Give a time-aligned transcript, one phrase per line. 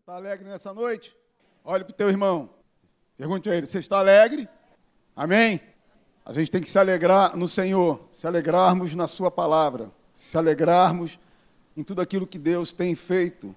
[0.00, 1.14] está alegre nessa noite?
[1.62, 2.48] Olhe para o teu irmão.
[3.18, 4.48] Pergunte a ele: Você está alegre?
[5.14, 5.60] Amém?
[6.24, 11.18] A gente tem que se alegrar no Senhor, se alegrarmos na Sua palavra, se alegrarmos
[11.76, 13.54] em tudo aquilo que Deus tem feito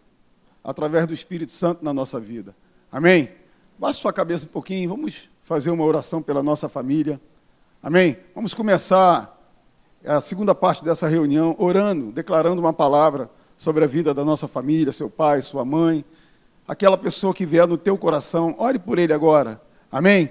[0.61, 2.53] através do Espírito Santo na nossa vida.
[2.91, 3.31] Amém?
[3.79, 7.21] Baixe sua cabeça um pouquinho, vamos fazer uma oração pela nossa família.
[7.81, 8.17] Amém?
[8.35, 9.41] Vamos começar
[10.05, 14.91] a segunda parte dessa reunião orando, declarando uma palavra sobre a vida da nossa família,
[14.91, 16.03] seu pai, sua mãe,
[16.67, 19.61] aquela pessoa que vier no teu coração, ore por ele agora.
[19.91, 20.29] Amém?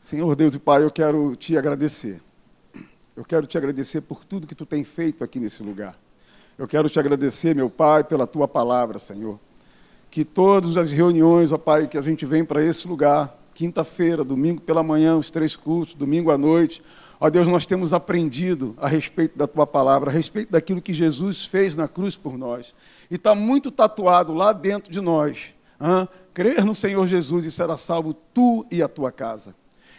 [0.00, 2.20] Senhor Deus e Pai, eu quero te agradecer.
[3.16, 5.98] Eu quero te agradecer por tudo que tu tem feito aqui nesse lugar.
[6.56, 9.38] Eu quero te agradecer, meu Pai, pela tua palavra, Senhor.
[10.10, 14.60] Que todas as reuniões, ó Pai, que a gente vem para esse lugar, quinta-feira, domingo
[14.60, 16.82] pela manhã, os três cultos, domingo à noite,
[17.18, 21.46] Ó Deus, nós temos aprendido a respeito da tua palavra, a respeito daquilo que Jesus
[21.46, 22.74] fez na cruz por nós.
[23.10, 25.54] E está muito tatuado lá dentro de nós.
[25.80, 26.08] Hein?
[26.34, 29.54] Crer no Senhor Jesus e será salvo tu e a tua casa.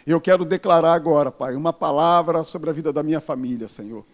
[0.06, 4.04] Eu quero declarar agora, Pai, uma palavra sobre a vida da minha família, Senhor.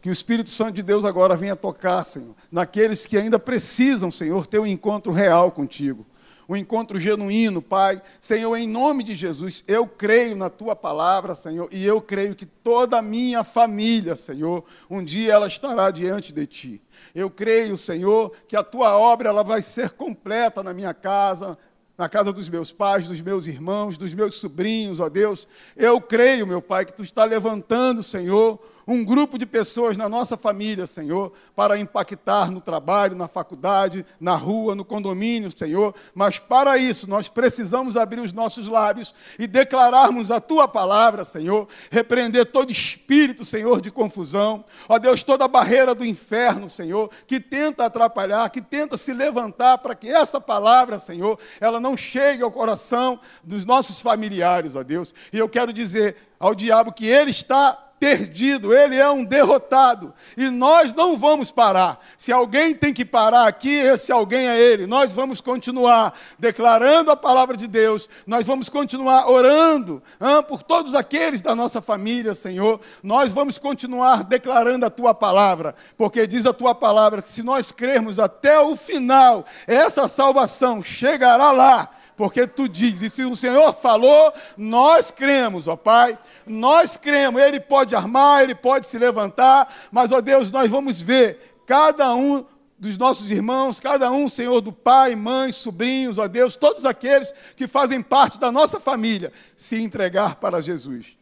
[0.00, 4.46] Que o Espírito Santo de Deus agora venha tocar, Senhor, naqueles que ainda precisam, Senhor,
[4.46, 6.04] ter um encontro real contigo
[6.48, 8.00] um encontro genuíno, Pai.
[8.20, 12.46] Senhor, em nome de Jesus, eu creio na tua palavra, Senhor, e eu creio que
[12.46, 16.82] toda a minha família, Senhor, um dia ela estará diante de ti.
[17.14, 21.58] Eu creio, Senhor, que a tua obra ela vai ser completa na minha casa,
[21.96, 25.46] na casa dos meus pais, dos meus irmãos, dos meus sobrinhos, ó Deus.
[25.76, 30.36] Eu creio, meu Pai, que tu está levantando, Senhor, um grupo de pessoas na nossa
[30.36, 35.94] família, Senhor, para impactar no trabalho, na faculdade, na rua, no condomínio, Senhor.
[36.14, 41.68] Mas para isso nós precisamos abrir os nossos lábios e declararmos a tua palavra, Senhor,
[41.90, 44.64] repreender todo espírito, Senhor, de confusão.
[44.88, 49.94] Ó Deus, toda barreira do inferno, Senhor, que tenta atrapalhar, que tenta se levantar para
[49.94, 55.14] que essa palavra, Senhor, ela não chegue ao coração dos nossos familiares, ó Deus.
[55.32, 60.12] E eu quero dizer ao diabo que ele está perdido, ele é um derrotado.
[60.36, 61.98] E nós não vamos parar.
[62.18, 64.86] Se alguém tem que parar aqui, esse alguém é ele.
[64.86, 70.94] Nós vamos continuar declarando a palavra de Deus, nós vamos continuar orando hein, por todos
[70.94, 72.78] aqueles da nossa família, Senhor.
[73.02, 77.72] Nós vamos continuar declarando a tua palavra, porque diz a tua palavra que se nós
[77.72, 83.72] crermos até o final, essa salvação chegará lá porque tu dizes, e se o Senhor
[83.74, 90.12] falou, nós cremos, ó Pai, nós cremos, Ele pode armar, Ele pode se levantar, mas,
[90.12, 92.44] ó Deus, nós vamos ver cada um
[92.78, 97.66] dos nossos irmãos, cada um, Senhor, do pai, mãe, sobrinhos, ó Deus, todos aqueles que
[97.66, 101.16] fazem parte da nossa família, se entregar para Jesus.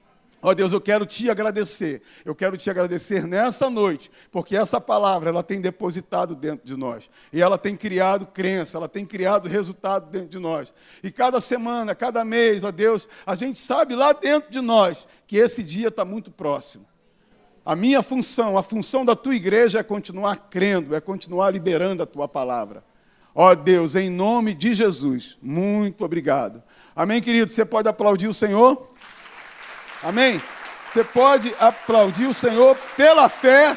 [0.45, 2.03] Ó oh Deus, eu quero te agradecer.
[2.25, 7.09] Eu quero te agradecer nessa noite, porque essa palavra ela tem depositado dentro de nós.
[7.33, 10.75] E ela tem criado crença, ela tem criado resultado dentro de nós.
[11.01, 15.37] E cada semana, cada mês, ó Deus, a gente sabe lá dentro de nós que
[15.37, 16.85] esse dia está muito próximo.
[17.65, 22.07] A minha função, a função da tua igreja é continuar crendo, é continuar liberando a
[22.07, 22.83] tua palavra.
[23.33, 26.63] Ó Deus, em nome de Jesus, muito obrigado.
[26.95, 27.51] Amém, querido?
[27.51, 28.92] Você pode aplaudir o Senhor?
[30.03, 30.43] Amém?
[30.93, 33.77] Você pode aplaudir o Senhor pela fé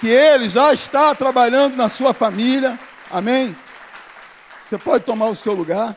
[0.00, 2.78] que Ele já está trabalhando na sua família.
[3.10, 3.54] Amém?
[4.66, 5.96] Você pode tomar o seu lugar.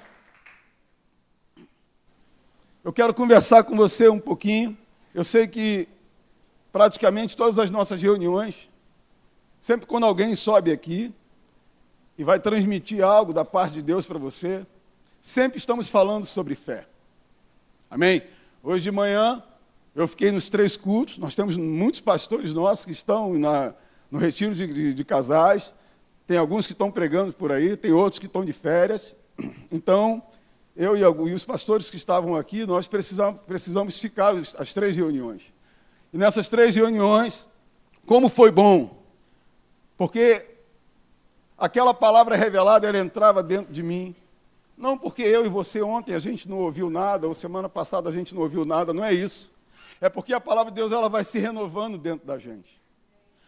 [2.84, 4.78] Eu quero conversar com você um pouquinho.
[5.14, 5.88] Eu sei que
[6.72, 8.70] praticamente todas as nossas reuniões,
[9.62, 11.14] sempre quando alguém sobe aqui
[12.18, 14.68] e vai transmitir algo da parte de Deus para você,
[15.22, 16.86] sempre estamos falando sobre fé.
[17.90, 18.22] Amém?
[18.68, 19.44] Hoje de manhã
[19.94, 21.20] eu fiquei nos três cultos.
[21.20, 23.76] Nós temos muitos pastores nossos que estão na,
[24.10, 25.72] no retiro de, de, de casais.
[26.26, 29.16] Tem alguns que estão pregando por aí, tem outros que estão de férias.
[29.72, 30.24] Então,
[30.76, 35.44] eu e, e os pastores que estavam aqui, nós precisamos, precisamos ficar as três reuniões.
[36.12, 37.48] E nessas três reuniões,
[38.04, 39.04] como foi bom,
[39.96, 40.44] porque
[41.56, 44.16] aquela palavra revelada, ela entrava dentro de mim,
[44.78, 48.12] não porque eu e você ontem a gente não ouviu nada, ou semana passada a
[48.12, 49.54] gente não ouviu nada, não é isso.
[50.02, 52.82] É porque a palavra de Deus ela vai se renovando dentro da gente.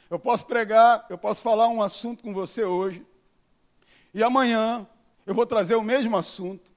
[0.09, 3.05] Eu posso pregar, eu posso falar um assunto com você hoje,
[4.13, 4.87] e amanhã
[5.25, 6.71] eu vou trazer o mesmo assunto,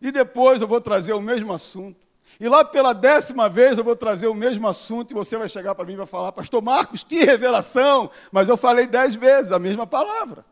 [0.00, 2.08] e depois eu vou trazer o mesmo assunto,
[2.40, 5.74] e lá pela décima vez eu vou trazer o mesmo assunto, e você vai chegar
[5.74, 8.10] para mim e vai falar, Pastor Marcos, que revelação!
[8.32, 10.46] Mas eu falei dez vezes a mesma palavra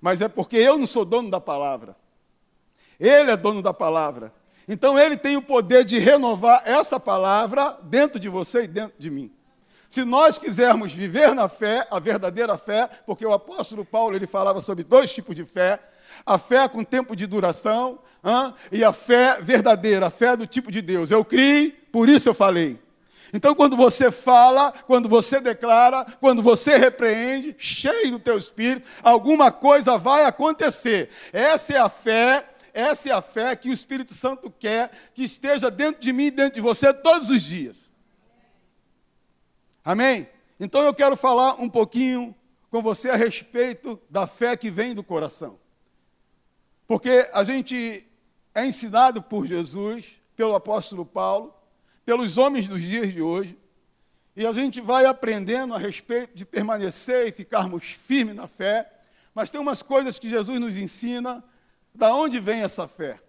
[0.00, 1.96] mas é porque eu não sou dono da palavra.
[2.98, 4.32] Ele é dono da palavra.
[4.68, 9.10] Então ele tem o poder de renovar essa palavra dentro de você e dentro de
[9.10, 9.32] mim.
[9.88, 14.60] Se nós quisermos viver na fé, a verdadeira fé, porque o apóstolo Paulo ele falava
[14.60, 15.80] sobre dois tipos de fé:
[16.24, 18.54] a fé com tempo de duração hein?
[18.70, 21.10] e a fé verdadeira, a fé do tipo de Deus.
[21.10, 22.78] Eu criei, por isso eu falei.
[23.32, 29.52] Então, quando você fala, quando você declara, quando você repreende, cheio do teu espírito, alguma
[29.52, 31.10] coisa vai acontecer.
[31.32, 35.70] Essa é a fé, essa é a fé que o Espírito Santo quer que esteja
[35.70, 37.90] dentro de mim e dentro de você todos os dias.
[39.84, 40.28] Amém?
[40.58, 42.34] Então eu quero falar um pouquinho
[42.70, 45.58] com você a respeito da fé que vem do coração.
[46.86, 48.06] Porque a gente
[48.54, 51.54] é ensinado por Jesus, pelo apóstolo Paulo,
[52.10, 53.56] pelos homens dos dias de hoje,
[54.34, 58.90] e a gente vai aprendendo a respeito de permanecer e ficarmos firmes na fé,
[59.32, 61.44] mas tem umas coisas que Jesus nos ensina,
[61.94, 63.20] da onde vem essa fé?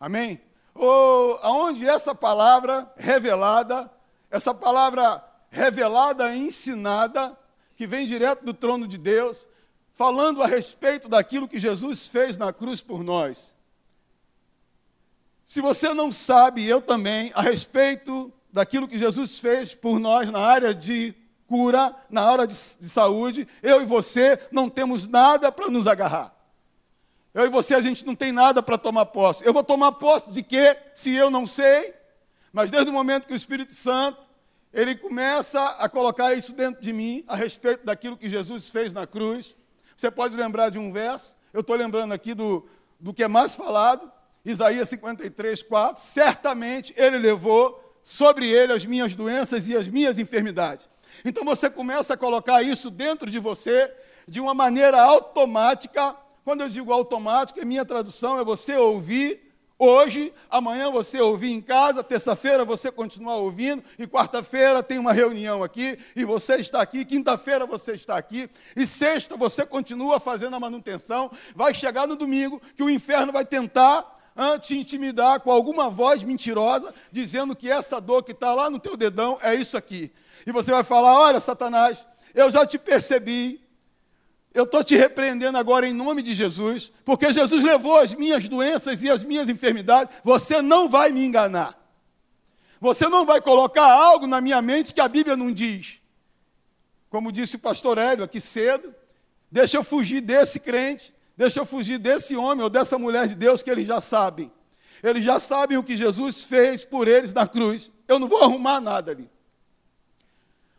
[0.00, 0.40] Amém?
[0.74, 3.90] Ou aonde essa palavra revelada,
[4.30, 7.38] essa palavra revelada e ensinada,
[7.76, 9.46] que vem direto do trono de Deus,
[9.92, 13.54] falando a respeito daquilo que Jesus fez na cruz por nós.
[15.50, 20.38] Se você não sabe, eu também, a respeito daquilo que Jesus fez por nós na
[20.38, 21.12] área de
[21.48, 26.32] cura, na área de, de saúde, eu e você não temos nada para nos agarrar.
[27.34, 29.44] Eu e você, a gente não tem nada para tomar posse.
[29.44, 30.76] Eu vou tomar posse de quê?
[30.94, 31.94] Se eu não sei.
[32.52, 34.20] Mas desde o momento que o Espírito Santo,
[34.72, 39.04] ele começa a colocar isso dentro de mim, a respeito daquilo que Jesus fez na
[39.04, 39.56] cruz.
[39.96, 41.34] Você pode lembrar de um verso?
[41.52, 42.68] Eu estou lembrando aqui do,
[43.00, 44.12] do que é mais falado,
[44.44, 50.88] Isaías 53, 4, certamente ele levou sobre ele as minhas doenças e as minhas enfermidades.
[51.24, 53.92] Então você começa a colocar isso dentro de você
[54.26, 56.16] de uma maneira automática.
[56.44, 62.04] Quando eu digo automática, minha tradução é você ouvir hoje, amanhã você ouvir em casa,
[62.04, 67.64] terça-feira você continuar ouvindo, e quarta-feira tem uma reunião aqui, e você está aqui, quinta-feira
[67.64, 71.30] você está aqui, e sexta você continua fazendo a manutenção.
[71.56, 74.19] Vai chegar no domingo que o inferno vai tentar
[74.60, 78.96] te intimidar com alguma voz mentirosa, dizendo que essa dor que está lá no teu
[78.96, 80.12] dedão é isso aqui.
[80.46, 82.04] E você vai falar: Olha, Satanás,
[82.34, 83.60] eu já te percebi,
[84.52, 89.02] eu estou te repreendendo agora em nome de Jesus, porque Jesus levou as minhas doenças
[89.02, 91.78] e as minhas enfermidades, você não vai me enganar.
[92.80, 96.00] Você não vai colocar algo na minha mente que a Bíblia não diz.
[97.10, 98.94] Como disse o pastor Hélio aqui cedo,
[99.50, 103.62] deixa eu fugir desse crente, Deixa eu fugir desse homem ou dessa mulher de Deus
[103.62, 104.52] que eles já sabem.
[105.02, 107.90] Eles já sabem o que Jesus fez por eles na cruz.
[108.06, 109.30] Eu não vou arrumar nada ali.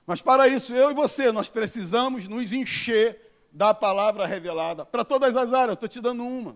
[0.05, 3.19] Mas para isso, eu e você, nós precisamos nos encher
[3.51, 4.85] da palavra revelada.
[4.85, 6.55] Para todas as áreas, estou te dando uma.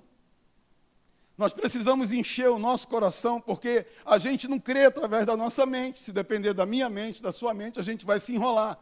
[1.35, 5.99] Nós precisamos encher o nosso coração, porque a gente não crê através da nossa mente.
[5.99, 8.77] Se depender da minha mente, da sua mente, a gente vai se enrolar.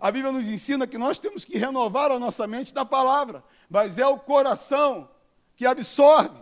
[0.00, 3.98] A Bíblia nos ensina que nós temos que renovar a nossa mente da palavra, mas
[3.98, 5.08] é o coração
[5.56, 6.38] que absorve,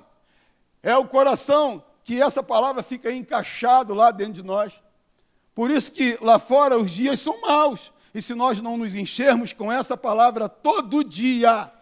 [0.83, 4.75] é o coração que essa palavra fica encaixado lá dentro de nós.
[5.55, 9.55] Por isso que lá fora os dias são maus, e se nós não nos enchermos
[9.55, 11.73] com essa palavra todo dia,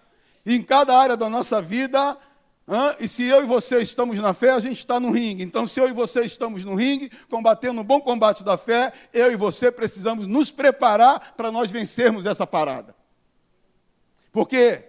[0.47, 2.17] em cada área da nossa vida,
[2.67, 2.97] Hã?
[2.99, 5.43] E se eu e você estamos na fé, a gente está no ringue.
[5.43, 9.31] Então, se eu e você estamos no ringue, combatendo um bom combate da fé, eu
[9.31, 12.95] e você precisamos nos preparar para nós vencermos essa parada.
[14.33, 14.83] Porque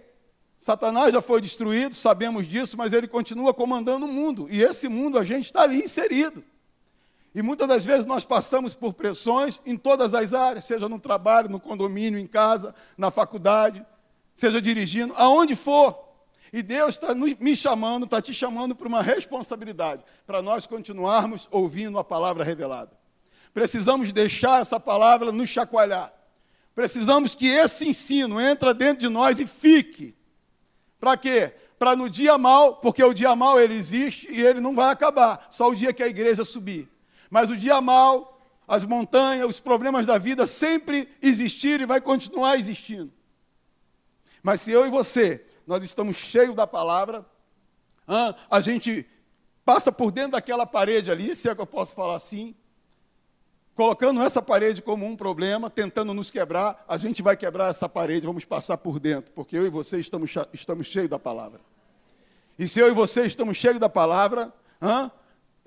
[0.58, 4.48] Satanás já foi destruído, sabemos disso, mas ele continua comandando o mundo.
[4.50, 6.42] E esse mundo a gente está ali inserido.
[7.34, 11.50] E muitas das vezes nós passamos por pressões em todas as áreas, seja no trabalho,
[11.50, 13.84] no condomínio, em casa, na faculdade,
[14.34, 16.05] seja dirigindo, aonde for.
[16.52, 21.98] E Deus está me chamando, está te chamando para uma responsabilidade, para nós continuarmos ouvindo
[21.98, 22.92] a palavra revelada.
[23.52, 26.12] Precisamos deixar essa palavra nos chacoalhar.
[26.74, 30.14] Precisamos que esse ensino entre dentro de nós e fique.
[31.00, 31.52] Para quê?
[31.78, 35.48] Para no dia mal, porque o dia mal ele existe e ele não vai acabar,
[35.50, 36.88] só o dia que a igreja subir.
[37.30, 42.56] Mas o dia mal, as montanhas, os problemas da vida sempre existirem e vai continuar
[42.56, 43.12] existindo.
[44.42, 47.26] Mas se eu e você nós estamos cheios da palavra,
[48.50, 49.06] a gente
[49.64, 52.54] passa por dentro daquela parede ali, se é que eu posso falar assim,
[53.74, 58.26] colocando essa parede como um problema, tentando nos quebrar, a gente vai quebrar essa parede,
[58.26, 61.60] vamos passar por dentro, porque eu e você estamos, estamos cheios da palavra.
[62.58, 64.52] E se eu e você estamos cheios da palavra,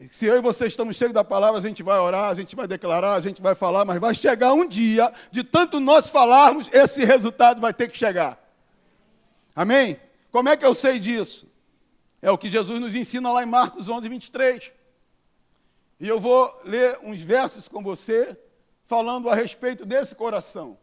[0.09, 2.67] se eu e você estamos cheios da palavra, a gente vai orar, a gente vai
[2.67, 7.03] declarar, a gente vai falar, mas vai chegar um dia, de tanto nós falarmos, esse
[7.03, 8.48] resultado vai ter que chegar.
[9.59, 9.99] Amém?
[10.31, 11.45] Como é que eu sei disso?
[12.21, 14.71] É o que Jesus nos ensina lá em Marcos 11, 23.
[15.99, 18.39] E eu vou ler uns versos com você,
[18.85, 20.77] falando a respeito desse coração,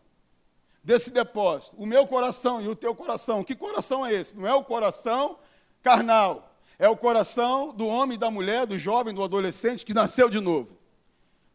[0.85, 1.75] desse depósito.
[1.79, 3.43] O meu coração e o teu coração.
[3.43, 4.37] Que coração é esse?
[4.37, 5.39] Não é o coração
[5.83, 6.55] carnal.
[6.79, 10.77] É o coração do homem da mulher, do jovem, do adolescente que nasceu de novo.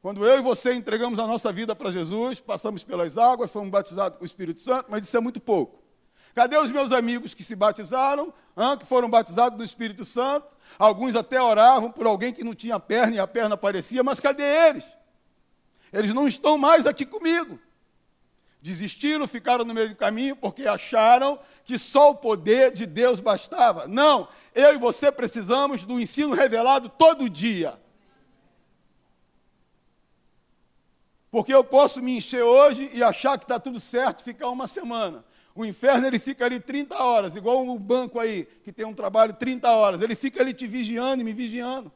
[0.02, 4.18] Quando eu e você entregamos a nossa vida para Jesus, passamos pelas águas, fomos batizados
[4.18, 5.81] com o Espírito Santo, mas isso é muito pouco.
[6.34, 10.48] Cadê os meus amigos que se batizaram, hein, que foram batizados do Espírito Santo?
[10.80, 14.44] Alguns até oravam por alguém que não tinha perna e a perna aparecia, mas cadê
[14.44, 14.86] eles?
[15.92, 17.60] Eles não estão mais aqui comigo.
[18.62, 23.88] Desistiram, ficaram no meio do caminho porque acharam que só o poder de Deus bastava.
[23.88, 27.80] Não, eu e você precisamos do ensino revelado todo dia.
[31.32, 35.26] Porque eu posso me encher hoje e achar que está tudo certo, ficar uma semana.
[35.54, 39.34] O inferno ele fica ali 30 horas, igual um banco aí, que tem um trabalho
[39.34, 40.02] 30 horas.
[40.02, 41.92] Ele fica ali te vigiando e me vigiando.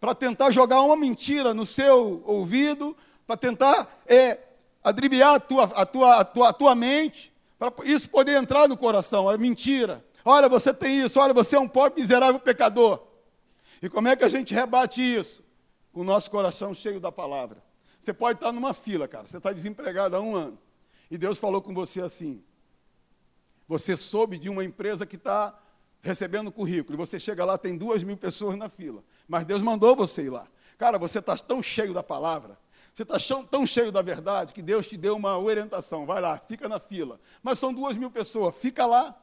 [0.00, 2.96] Para tentar jogar uma mentira no seu ouvido,
[3.26, 4.38] para tentar é,
[4.82, 8.76] adribiar a tua, a, tua, a, tua, a tua mente, para isso poder entrar no
[8.76, 10.04] coração, é mentira.
[10.24, 13.00] Olha, você tem isso, olha, você é um pobre, miserável pecador.
[13.80, 15.42] E como é que a gente rebate isso?
[15.92, 17.62] Com o nosso coração cheio da palavra.
[18.00, 20.58] Você pode estar numa fila, cara, você está desempregado há um ano.
[21.10, 22.42] E Deus falou com você assim:
[23.68, 25.58] você soube de uma empresa que está
[26.02, 29.04] recebendo currículo, e você chega lá, tem duas mil pessoas na fila.
[29.28, 30.48] Mas Deus mandou você ir lá.
[30.76, 32.58] Cara, você está tão cheio da palavra,
[32.92, 33.16] você está
[33.50, 36.04] tão cheio da verdade, que Deus te deu uma orientação.
[36.04, 37.18] Vai lá, fica na fila.
[37.42, 39.16] Mas são duas mil pessoas, fica lá.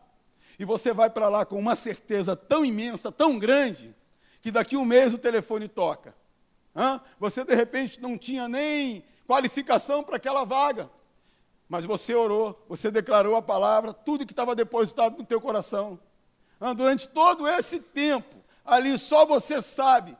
[0.57, 3.95] E você vai para lá com uma certeza tão imensa, tão grande,
[4.41, 6.15] que daqui um mês o telefone toca.
[6.75, 6.99] Hã?
[7.19, 10.89] Você, de repente, não tinha nem qualificação para aquela vaga.
[11.69, 15.99] Mas você orou, você declarou a palavra, tudo que estava depositado no teu coração.
[16.75, 18.35] Durante todo esse tempo,
[18.65, 20.17] ali só você sabe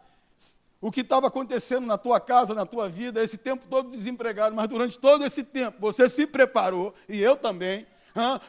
[0.79, 4.67] o que estava acontecendo na tua casa, na tua vida, esse tempo todo desempregado, mas
[4.67, 7.85] durante todo esse tempo você se preparou, e eu também,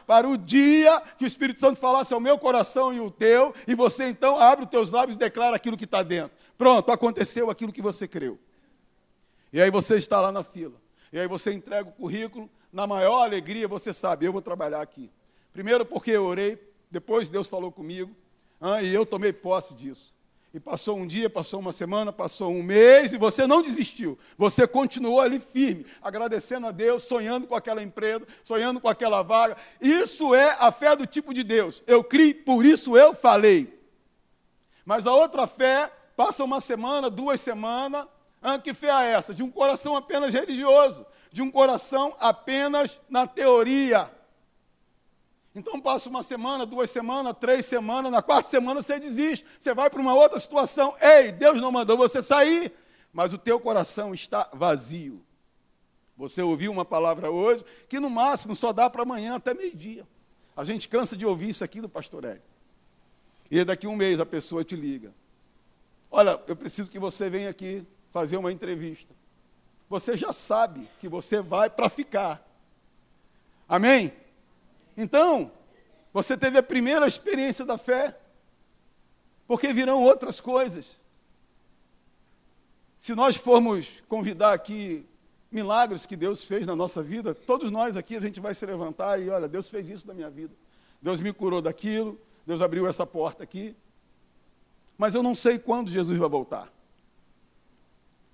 [0.07, 3.75] para o dia que o Espírito Santo falasse ao meu coração e o teu, e
[3.75, 6.31] você então abre os teus lábios e declara aquilo que está dentro.
[6.57, 8.39] Pronto, aconteceu aquilo que você creu.
[9.51, 10.79] E aí você está lá na fila.
[11.11, 15.11] E aí você entrega o currículo, na maior alegria, você sabe, eu vou trabalhar aqui.
[15.51, 16.57] Primeiro porque eu orei,
[16.89, 18.15] depois Deus falou comigo,
[18.83, 20.13] e eu tomei posse disso.
[20.53, 24.19] E passou um dia, passou uma semana, passou um mês, e você não desistiu.
[24.37, 29.55] Você continuou ali firme, agradecendo a Deus, sonhando com aquela empresa, sonhando com aquela vaga.
[29.79, 31.81] Isso é a fé do tipo de Deus.
[31.87, 33.79] Eu criei, por isso eu falei.
[34.85, 38.05] Mas a outra fé, passa uma semana, duas semanas,
[38.61, 39.33] que fé é essa?
[39.33, 44.11] De um coração apenas religioso de um coração apenas na teoria.
[45.55, 49.89] Então passa uma semana, duas semanas, três semanas, na quarta semana você desiste, você vai
[49.89, 50.95] para uma outra situação.
[50.99, 52.71] Ei, Deus não mandou você sair,
[53.11, 55.23] mas o teu coração está vazio.
[56.17, 60.07] Você ouviu uma palavra hoje que no máximo só dá para amanhã até meio-dia.
[60.55, 62.43] A gente cansa de ouvir isso aqui do pastor Hélio.
[63.49, 65.13] E daqui um mês a pessoa te liga.
[66.09, 69.20] Olha, eu preciso que você venha aqui fazer uma entrevista
[69.91, 72.41] você já sabe que você vai para ficar.
[73.67, 74.13] Amém?
[74.95, 75.51] Então,
[76.13, 78.17] você teve a primeira experiência da fé,
[79.45, 80.91] porque virão outras coisas.
[82.97, 85.05] Se nós formos convidar aqui
[85.51, 89.21] milagres que Deus fez na nossa vida, todos nós aqui a gente vai se levantar
[89.21, 90.55] e olha, Deus fez isso na minha vida.
[91.01, 92.17] Deus me curou daquilo,
[92.47, 93.75] Deus abriu essa porta aqui.
[94.97, 96.71] Mas eu não sei quando Jesus vai voltar.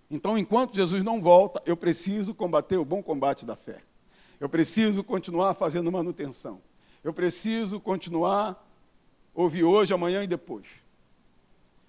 [0.09, 3.81] Então, enquanto Jesus não volta, eu preciso combater o bom combate da fé.
[4.39, 6.61] Eu preciso continuar fazendo manutenção.
[7.03, 8.63] Eu preciso continuar
[9.33, 10.65] ouvir hoje, amanhã e depois.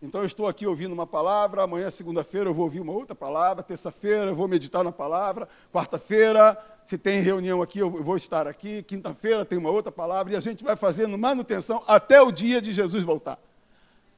[0.00, 3.64] Então eu estou aqui ouvindo uma palavra, amanhã, segunda-feira, eu vou ouvir uma outra palavra,
[3.64, 8.82] terça-feira eu vou meditar na palavra, quarta-feira, se tem reunião aqui, eu vou estar aqui,
[8.84, 12.72] quinta-feira tem uma outra palavra, e a gente vai fazendo manutenção até o dia de
[12.72, 13.40] Jesus voltar.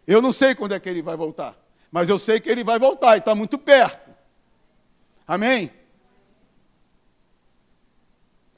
[0.07, 1.57] Eu não sei quando é que ele vai voltar
[1.91, 4.11] mas eu sei que ele vai voltar e está muito perto.
[5.27, 5.73] Amém?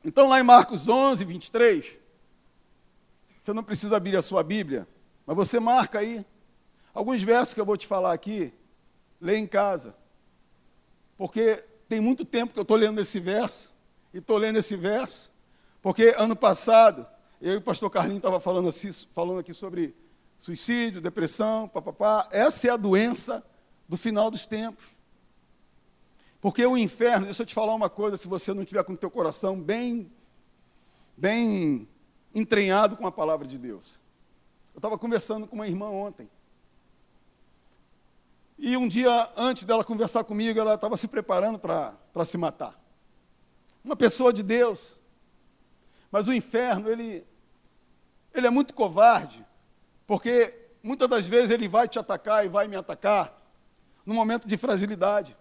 [0.05, 1.97] Então, lá em Marcos 11, 23,
[3.41, 4.87] você não precisa abrir a sua Bíblia,
[5.25, 6.25] mas você marca aí.
[6.93, 8.53] Alguns versos que eu vou te falar aqui,
[9.21, 9.97] lê em casa.
[11.17, 13.73] Porque tem muito tempo que eu estou lendo esse verso,
[14.13, 15.33] e estou lendo esse verso,
[15.81, 17.07] porque ano passado,
[17.41, 19.95] eu e o pastor Carlinhos estava falando, assim, falando aqui sobre
[20.43, 22.29] suicídio, depressão, papapá.
[22.33, 23.45] Essa é a doença
[23.89, 24.85] do final dos tempos.
[26.41, 28.97] Porque o inferno, deixa eu te falar uma coisa, se você não tiver com o
[28.97, 30.11] teu coração bem,
[31.17, 31.89] bem
[32.35, 34.01] entranhado com a palavra de Deus.
[34.75, 36.29] Eu estava conversando com uma irmã ontem.
[38.59, 42.77] E um dia antes dela conversar comigo, ela estava se preparando para se matar.
[43.85, 44.97] uma pessoa de Deus.
[46.11, 47.25] Mas o inferno, ele,
[48.35, 49.47] ele é muito covarde,
[50.07, 53.41] porque muitas das vezes ele vai te atacar e vai me atacar
[54.05, 55.37] no momento de fragilidade.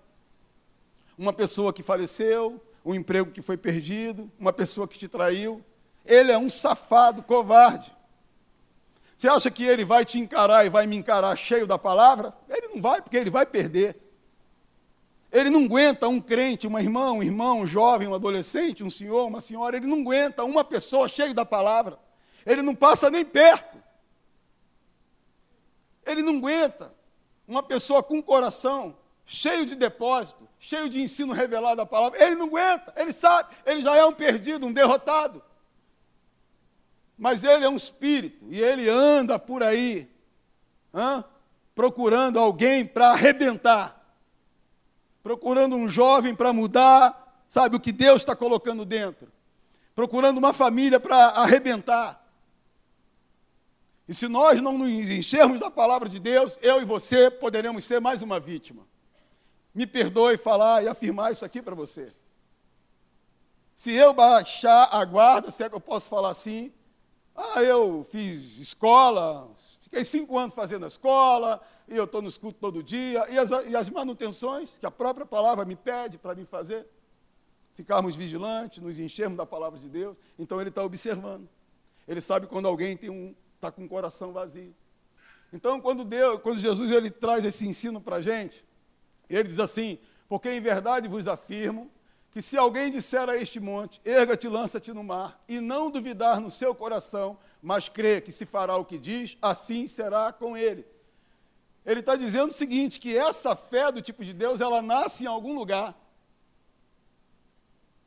[1.18, 5.64] Uma pessoa que faleceu, um emprego que foi perdido, uma pessoa que te traiu.
[6.06, 7.96] Ele é um safado, covarde.
[9.16, 12.34] Você acha que ele vai te encarar e vai me encarar cheio da palavra?
[12.50, 13.96] Ele não vai, porque ele vai perder.
[15.32, 19.28] Ele não aguenta um crente, uma irmã, um irmão, um jovem, um adolescente, um senhor,
[19.28, 21.98] uma senhora, ele não aguenta uma pessoa cheia da palavra.
[22.46, 23.81] Ele não passa nem perto.
[26.12, 26.94] Ele não aguenta
[27.48, 32.22] uma pessoa com coração cheio de depósito, cheio de ensino revelado da palavra.
[32.24, 35.42] Ele não aguenta, ele sabe, ele já é um perdido, um derrotado.
[37.18, 40.10] Mas ele é um espírito e ele anda por aí,
[40.94, 41.24] hein,
[41.76, 44.02] procurando alguém para arrebentar
[45.24, 49.32] procurando um jovem para mudar, sabe, o que Deus está colocando dentro,
[49.96, 52.21] procurando uma família para arrebentar.
[54.12, 58.02] E se nós não nos enchermos da palavra de Deus, eu e você poderemos ser
[58.02, 58.86] mais uma vítima.
[59.74, 62.14] Me perdoe falar e afirmar isso aqui para você.
[63.74, 66.74] Se eu baixar a guarda, se é que eu posso falar assim,
[67.34, 69.50] ah, eu fiz escola,
[69.80, 73.50] fiquei cinco anos fazendo a escola, e eu estou no escudo todo dia, e as,
[73.66, 76.86] e as manutenções que a própria palavra me pede para me fazer,
[77.76, 81.48] ficarmos vigilantes, nos enchermos da palavra de Deus, então ele está observando.
[82.06, 84.76] Ele sabe quando alguém tem um está com o coração vazio.
[85.54, 88.66] Então, quando Deus, quando Jesus ele traz esse ensino para a gente,
[89.30, 91.92] ele diz assim: porque em verdade vos afirmo
[92.32, 96.50] que se alguém disser a este monte, erga-te, lança-te no mar, e não duvidar no
[96.50, 100.86] seu coração, mas crê que se fará o que diz, assim será com ele.
[101.86, 105.28] Ele está dizendo o seguinte, que essa fé do tipo de Deus, ela nasce em
[105.28, 105.94] algum lugar.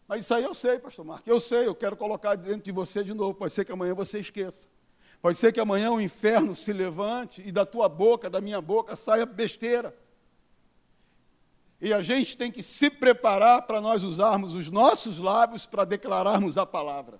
[0.08, 3.04] Mas isso aí eu sei, pastor Marco, eu sei, eu quero colocar dentro de você
[3.04, 4.66] de novo, pode ser que amanhã você esqueça.
[5.24, 8.94] Pode ser que amanhã o inferno se levante e da tua boca, da minha boca,
[8.94, 9.96] saia besteira.
[11.80, 16.58] E a gente tem que se preparar para nós usarmos os nossos lábios para declararmos
[16.58, 17.18] a palavra.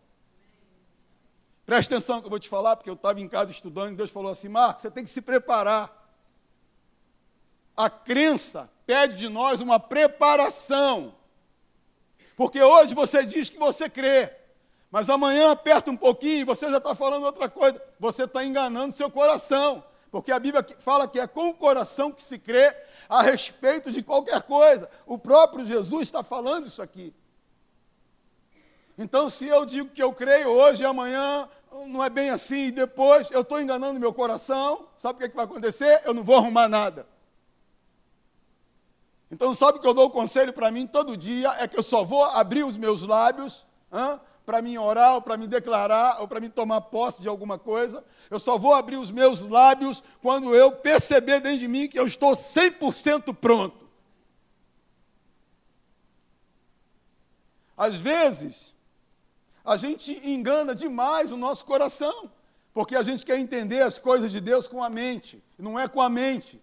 [1.65, 4.11] Presta atenção que eu vou te falar, porque eu estava em casa estudando e Deus
[4.11, 5.91] falou assim: Marcos, você tem que se preparar.
[7.75, 11.15] A crença pede de nós uma preparação.
[12.37, 14.44] Porque hoje você diz que você crê,
[14.95, 17.83] mas amanhã aperta um pouquinho e você já está falando outra coisa.
[17.99, 19.83] Você está enganando seu coração.
[20.09, 22.73] Porque a Bíblia fala que é com o coração que se crê
[23.09, 24.89] a respeito de qualquer coisa.
[25.05, 27.13] O próprio Jesus está falando isso aqui.
[28.97, 31.49] Então, se eu digo que eu creio hoje e amanhã
[31.89, 35.29] não é bem assim, e depois eu estou enganando meu coração, sabe o que, é
[35.29, 36.03] que vai acontecer?
[36.05, 37.05] Eu não vou arrumar nada.
[39.29, 41.51] Então, sabe que eu dou o conselho para mim todo dia?
[41.59, 43.67] É que eu só vou abrir os meus lábios
[44.45, 48.05] para mim orar, ou para me declarar, ou para me tomar posse de alguma coisa.
[48.31, 52.07] Eu só vou abrir os meus lábios quando eu perceber dentro de mim que eu
[52.07, 53.89] estou 100% pronto.
[57.77, 58.73] Às vezes,
[59.65, 62.31] a gente engana demais o nosso coração,
[62.73, 66.01] porque a gente quer entender as coisas de Deus com a mente, não é com
[66.01, 66.63] a mente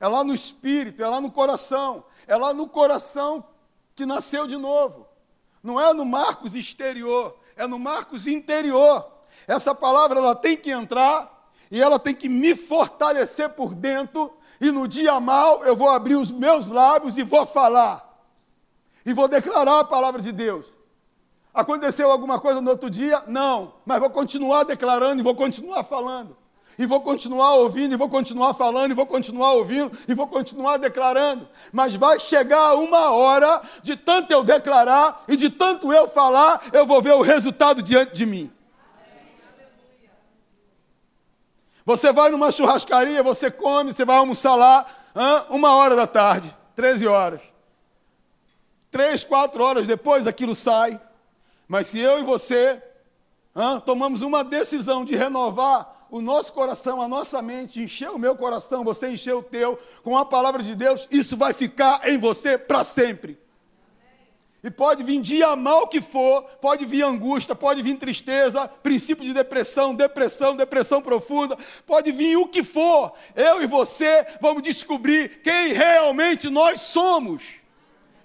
[0.00, 3.44] é lá no espírito, é lá no coração, é lá no coração
[3.94, 5.06] que nasceu de novo.
[5.62, 9.06] Não é no Marcos exterior, é no Marcos interior.
[9.46, 14.72] Essa palavra ela tem que entrar e ela tem que me fortalecer por dentro, e
[14.72, 18.08] no dia mal eu vou abrir os meus lábios e vou falar.
[19.06, 20.66] E vou declarar a palavra de Deus.
[21.54, 23.22] Aconteceu alguma coisa no outro dia?
[23.26, 26.39] Não, mas vou continuar declarando e vou continuar falando
[26.78, 30.78] e vou continuar ouvindo, e vou continuar falando, e vou continuar ouvindo, e vou continuar
[30.78, 31.48] declarando.
[31.72, 36.86] Mas vai chegar uma hora de tanto eu declarar e de tanto eu falar, eu
[36.86, 38.50] vou ver o resultado diante de mim.
[41.84, 46.54] Você vai numa churrascaria, você come, você vai almoçar lá, hein, uma hora da tarde,
[46.76, 47.40] 13 horas.
[48.90, 51.00] Três, quatro horas depois aquilo sai.
[51.68, 52.82] Mas se eu e você
[53.56, 58.34] hein, tomamos uma decisão de renovar o nosso coração, a nossa mente, encher o meu
[58.34, 62.58] coração, você encher o teu com a palavra de Deus, isso vai ficar em você
[62.58, 63.38] para sempre.
[64.62, 69.32] E pode vir dia mal que for, pode vir angústia, pode vir tristeza, princípio de
[69.32, 73.12] depressão, depressão, depressão profunda, pode vir o que for.
[73.34, 77.42] Eu e você vamos descobrir quem realmente nós somos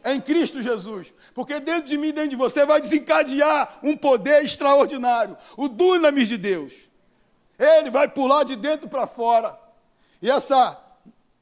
[0.04, 1.14] em Cristo Jesus.
[1.34, 6.38] Porque dentro de mim, dentro de você, vai desencadear um poder extraordinário, o dunamis de
[6.38, 6.85] Deus.
[7.58, 9.58] Ele vai pular de dentro para fora.
[10.22, 10.80] E essa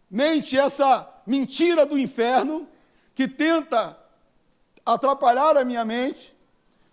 [0.10, 2.67] mente, essa mentira do inferno,
[3.15, 3.97] que tenta
[4.86, 6.36] atrapalhar a minha mente,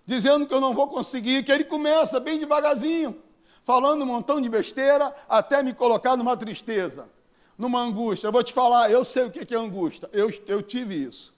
[0.06, 3.20] dizendo que eu não vou conseguir, que ele começa bem devagarzinho,
[3.62, 7.08] falando um montão de besteira, até me colocar numa tristeza,
[7.56, 8.26] numa angústia.
[8.28, 11.34] Eu vou te falar, eu sei o que é angústia, eu, eu tive isso.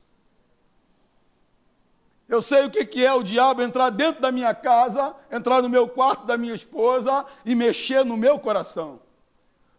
[2.32, 5.86] Eu sei o que é o diabo entrar dentro da minha casa, entrar no meu
[5.86, 9.00] quarto da minha esposa e mexer no meu coração,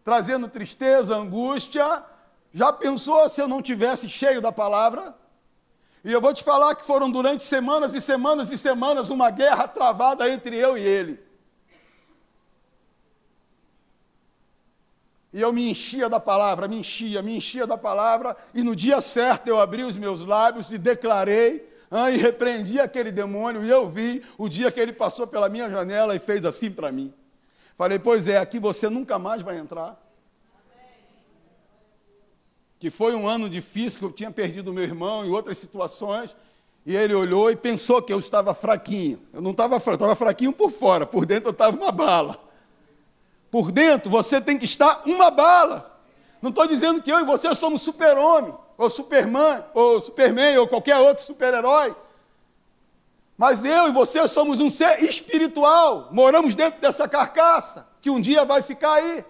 [0.03, 2.03] trazendo tristeza, angústia.
[2.51, 5.15] Já pensou se eu não tivesse cheio da palavra?
[6.03, 9.67] E eu vou te falar que foram durante semanas e semanas e semanas uma guerra
[9.67, 11.19] travada entre eu e ele.
[15.33, 19.01] E eu me enchia da palavra, me enchia, me enchia da palavra, e no dia
[19.01, 23.87] certo eu abri os meus lábios e declarei, ah, e repreendi aquele demônio, e eu
[23.89, 27.13] vi o dia que ele passou pela minha janela e fez assim para mim.
[27.75, 30.03] Falei, pois é, aqui você nunca mais vai entrar
[32.83, 36.35] que foi um ano difícil, que eu tinha perdido meu irmão em outras situações,
[36.85, 39.21] e ele olhou e pensou que eu estava fraquinho.
[39.31, 42.37] Eu não estava fraquinho, estava fraquinho por fora, por dentro eu estava uma bala.
[43.49, 45.92] Por dentro você tem que estar uma bala.
[46.43, 50.97] Não estou dizendo que eu e você somos super-homem, ou superman, ou superman, ou qualquer
[50.97, 51.95] outro super-herói.
[53.37, 58.43] Mas eu e você somos um ser espiritual, moramos dentro dessa carcaça, que um dia
[58.43, 59.23] vai ficar aí.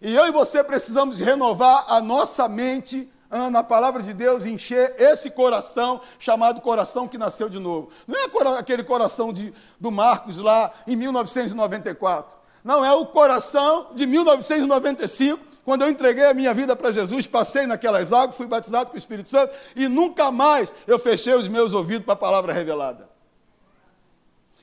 [0.00, 3.10] E eu e você precisamos renovar a nossa mente
[3.50, 7.90] na palavra de Deus, encher esse coração chamado coração que nasceu de novo.
[8.06, 12.38] Não é aquele coração de, do Marcos lá em 1994.
[12.62, 17.66] Não, é o coração de 1995, quando eu entreguei a minha vida para Jesus, passei
[17.66, 21.74] naquelas águas, fui batizado com o Espírito Santo e nunca mais eu fechei os meus
[21.74, 23.06] ouvidos para a palavra revelada.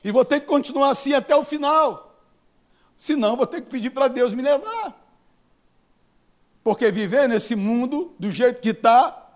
[0.02, 2.12] E vou ter que continuar assim até o final.
[2.98, 5.00] Senão, vou ter que pedir para Deus me levar.
[6.64, 9.28] Porque viver nesse mundo, do jeito que está,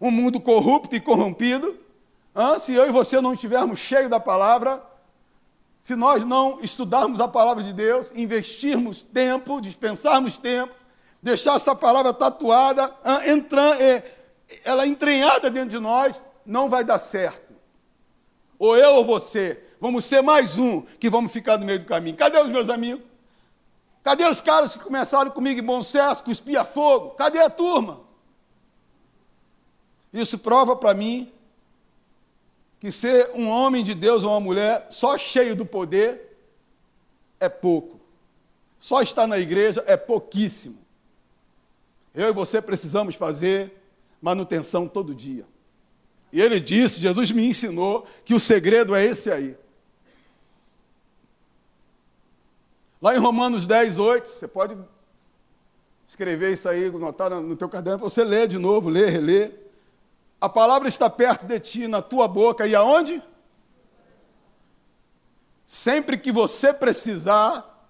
[0.00, 1.78] um mundo corrupto e corrompido,
[2.58, 4.82] se eu e você não estivermos cheios da palavra,
[5.78, 10.78] se nós não estudarmos a palavra de Deus, investirmos tempo, dispensarmos tempo,
[11.22, 12.94] deixar essa palavra tatuada,
[13.26, 14.02] entrar, é,
[14.64, 17.54] ela entranhada dentro de nós, não vai dar certo.
[18.58, 22.16] Ou eu ou você, vamos ser mais um que vamos ficar no meio do caminho.
[22.16, 23.04] Cadê os meus amigos?
[24.02, 27.10] Cadê os caras que começaram comigo em bom senso, cuspia fogo?
[27.10, 28.00] Cadê a turma?
[30.12, 31.30] Isso prova para mim
[32.80, 36.38] que ser um homem de Deus ou uma mulher só cheio do poder
[37.40, 38.00] é pouco.
[38.78, 40.78] Só estar na igreja é pouquíssimo.
[42.18, 43.72] Eu e você precisamos fazer
[44.20, 45.46] manutenção todo dia.
[46.32, 49.56] E ele disse, Jesus me ensinou que o segredo é esse aí.
[53.00, 54.76] Lá em Romanos 10, 8, você pode
[56.08, 59.56] escrever isso aí, notar no teu caderno, para você ler de novo, ler, reler.
[60.40, 63.22] A palavra está perto de ti, na tua boca, e aonde?
[65.64, 67.88] Sempre que você precisar,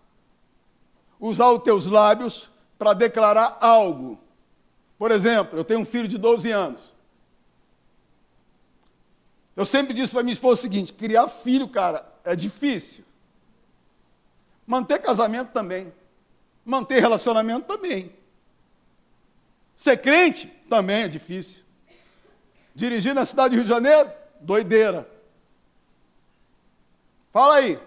[1.19, 4.19] usar os teus lábios para declarar algo.
[4.99, 6.95] Por exemplo, eu tenho um filho de 12 anos.
[9.57, 13.05] Eu sempre disse para minha esposa o seguinte: criar filho, cara, é difícil.
[14.67, 15.93] Manter casamento também.
[16.65, 18.13] Manter relacionamento também.
[19.75, 21.63] Ser crente também é difícil.
[22.75, 25.09] Dirigir na cidade do Rio de Janeiro, doideira.
[27.33, 27.79] Fala aí.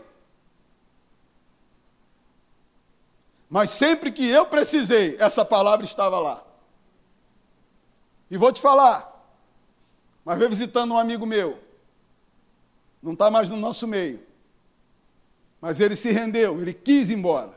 [3.51, 6.41] Mas sempre que eu precisei, essa palavra estava lá.
[8.29, 9.11] E vou te falar.
[10.25, 11.59] Uma vez visitando um amigo meu,
[13.03, 14.21] não está mais no nosso meio.
[15.59, 17.51] Mas ele se rendeu, ele quis ir embora.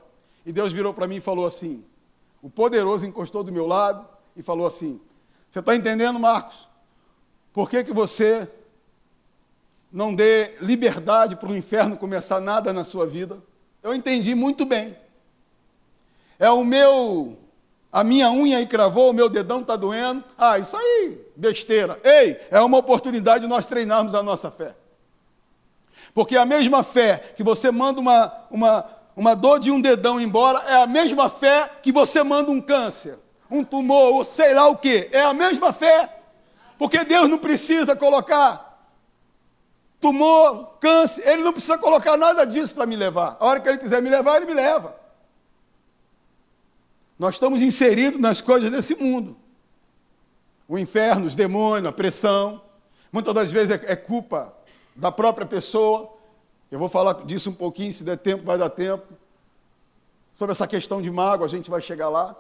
[0.45, 1.85] E Deus virou para mim e falou assim:
[2.43, 4.05] o poderoso encostou do meu lado
[4.35, 5.01] e falou assim:
[5.49, 6.69] Você está entendendo, Marcos?
[7.53, 8.51] Por que, que você
[9.93, 13.41] não dê liberdade para o inferno começar nada na sua vida?
[13.81, 15.04] Eu entendi muito bem.
[16.39, 17.37] É o meu,
[17.93, 20.25] a minha unha aí cravou, o meu dedão está doendo.
[20.37, 21.99] Ah, isso aí, besteira.
[22.03, 24.75] Ei, é uma oportunidade de nós treinarmos a nossa fé.
[26.13, 28.85] Porque a mesma fé que você manda uma, uma,
[29.17, 33.19] uma dor de um dedão embora é a mesma fé que você manda um câncer,
[33.51, 35.09] um tumor, ou sei lá o que.
[35.13, 36.09] É a mesma fé.
[36.79, 38.65] Porque Deus não precisa colocar
[40.01, 43.37] tumor, câncer, Ele não precisa colocar nada disso para me levar.
[43.41, 44.95] A hora que Ele quiser me levar, Ele me leva.
[47.19, 49.37] Nós estamos inseridos nas coisas desse mundo.
[50.69, 52.63] O inferno, os demônios, a pressão.
[53.13, 54.53] Muitas das vezes é, é culpa
[54.97, 56.13] da própria pessoa.
[56.71, 59.07] Eu vou falar disso um pouquinho, se der tempo, vai dar tempo.
[60.35, 62.35] Sobre essa questão de mágoa, a gente vai chegar lá.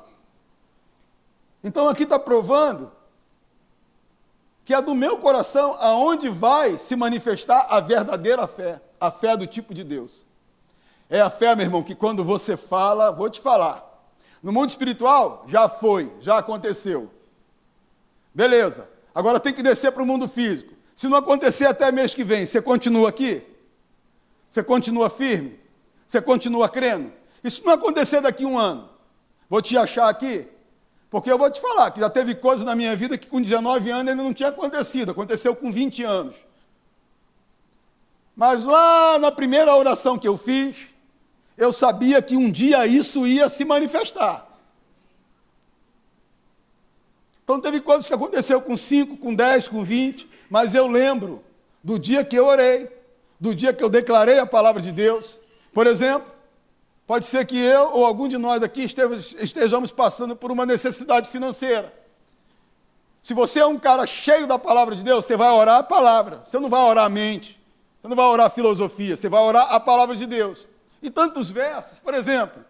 [1.62, 2.90] Então aqui está provando
[4.64, 9.46] que é do meu coração aonde vai se manifestar a verdadeira fé, a fé do
[9.46, 10.24] tipo de Deus.
[11.08, 13.93] É a fé, meu irmão, que quando você fala, vou te falar.
[14.44, 17.10] No mundo espiritual, já foi, já aconteceu.
[18.34, 18.86] Beleza.
[19.14, 20.74] Agora tem que descer para o mundo físico.
[20.94, 23.42] Se não acontecer até mês que vem, você continua aqui?
[24.50, 25.58] Você continua firme?
[26.06, 27.10] Você continua crendo?
[27.42, 28.90] Isso não acontecer daqui a um ano.
[29.48, 30.46] Vou te achar aqui?
[31.08, 33.90] Porque eu vou te falar que já teve coisas na minha vida que com 19
[33.90, 36.36] anos ainda não tinha acontecido, aconteceu com 20 anos.
[38.36, 40.93] Mas lá na primeira oração que eu fiz,
[41.56, 44.46] eu sabia que um dia isso ia se manifestar.
[47.42, 51.44] Então teve coisas que aconteceu com 5, com 10, com 20, mas eu lembro
[51.82, 52.88] do dia que eu orei,
[53.38, 55.38] do dia que eu declarei a palavra de Deus.
[55.72, 56.34] Por exemplo,
[57.06, 61.92] Pode ser que eu ou algum de nós aqui estejamos passando por uma necessidade financeira.
[63.22, 66.42] Se você é um cara cheio da palavra de Deus, você vai orar a palavra.
[66.44, 67.60] Você não vai orar a mente.
[68.00, 69.16] Você não vai orar a filosofia.
[69.16, 70.66] Você vai orar a palavra de Deus.
[71.04, 71.98] E tantos versos.
[71.98, 72.64] Por exemplo,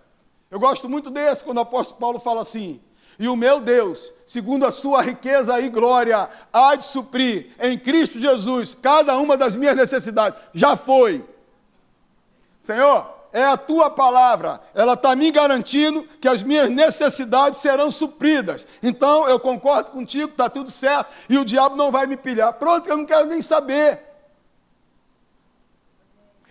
[0.50, 2.80] eu gosto muito desse, quando o apóstolo Paulo fala assim:
[3.16, 8.18] E o meu Deus, segundo a sua riqueza e glória, há de suprir em Cristo
[8.18, 10.36] Jesus cada uma das minhas necessidades.
[10.52, 11.24] Já foi.
[12.60, 18.66] Senhor, é a tua palavra, ela está me garantindo que as minhas necessidades serão supridas.
[18.82, 22.52] Então eu concordo contigo, está tudo certo, e o diabo não vai me pilhar.
[22.54, 24.13] Pronto, eu não quero nem saber.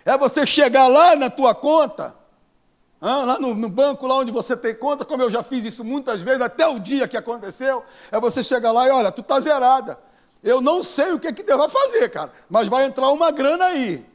[0.05, 2.13] É você chegar lá na tua conta,
[3.01, 6.21] lá no, no, banco, lá onde você tem conta, como eu já fiz isso muitas
[6.21, 9.97] vezes, até o dia que aconteceu, é você chegar lá e olha, tu está zerada.
[10.43, 13.65] Eu não sei o que, que Deus vai fazer, cara, mas vai entrar uma grana
[13.65, 14.05] aí.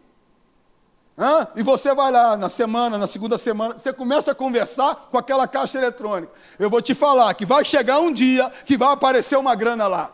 [1.18, 1.48] Hã?
[1.56, 5.48] E você vai lá na semana, na segunda semana, você começa a conversar com aquela
[5.48, 6.32] caixa eletrônica.
[6.58, 10.12] Eu vou te falar que vai chegar um dia que vai aparecer uma grana lá.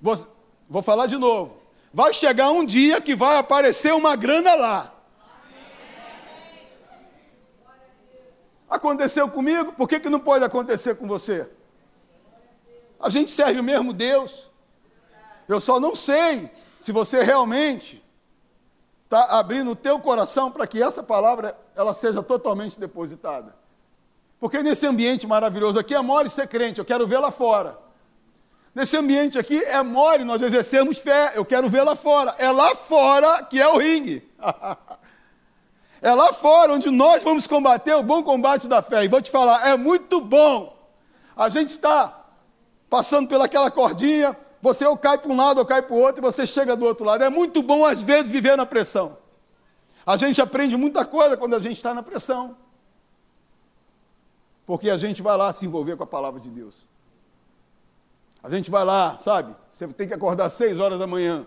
[0.00, 0.16] Vou,
[0.70, 1.60] vou falar de novo.
[1.92, 4.94] Vai chegar um dia que vai aparecer uma grana lá.
[8.70, 11.50] Aconteceu comigo, por que, que não pode acontecer com você?
[13.00, 14.48] A gente serve o mesmo Deus.
[15.48, 16.48] Eu só não sei
[16.80, 18.00] se você realmente
[19.04, 23.56] está abrindo o teu coração para que essa palavra ela seja totalmente depositada.
[24.38, 27.76] Porque nesse ambiente maravilhoso aqui é mole ser crente, eu quero ver lá fora.
[28.74, 32.34] Nesse ambiente aqui é mole nós exercermos fé, eu quero ver lá fora.
[32.38, 34.28] É lá fora que é o ringue.
[36.00, 39.04] é lá fora onde nós vamos combater o bom combate da fé.
[39.04, 40.76] E vou te falar, é muito bom.
[41.36, 42.26] A gente está
[42.88, 46.24] passando pelaquela cordinha, você ou cai para um lado ou cai para o outro e
[46.24, 47.24] você chega do outro lado.
[47.24, 49.18] É muito bom, às vezes, viver na pressão.
[50.06, 52.56] A gente aprende muita coisa quando a gente está na pressão.
[54.64, 56.89] Porque a gente vai lá se envolver com a palavra de Deus.
[58.42, 59.54] A gente vai lá, sabe?
[59.72, 61.46] Você tem que acordar às seis horas da manhã.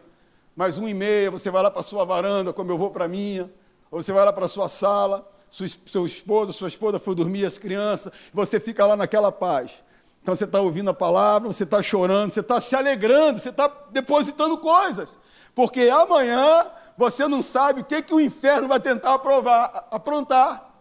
[0.55, 3.05] Mais uma e meia, você vai lá para a sua varanda, como eu vou para
[3.05, 3.51] a minha.
[3.89, 7.45] Ou você vai lá para a sua sala, sua, seu esposo, sua esposa foi dormir,
[7.45, 8.13] as crianças.
[8.33, 9.83] Você fica lá naquela paz.
[10.21, 13.67] Então você está ouvindo a palavra, você está chorando, você está se alegrando, você está
[13.91, 15.17] depositando coisas.
[15.53, 20.71] Porque amanhã você não sabe o que, que o inferno vai tentar aprovar, aprontar.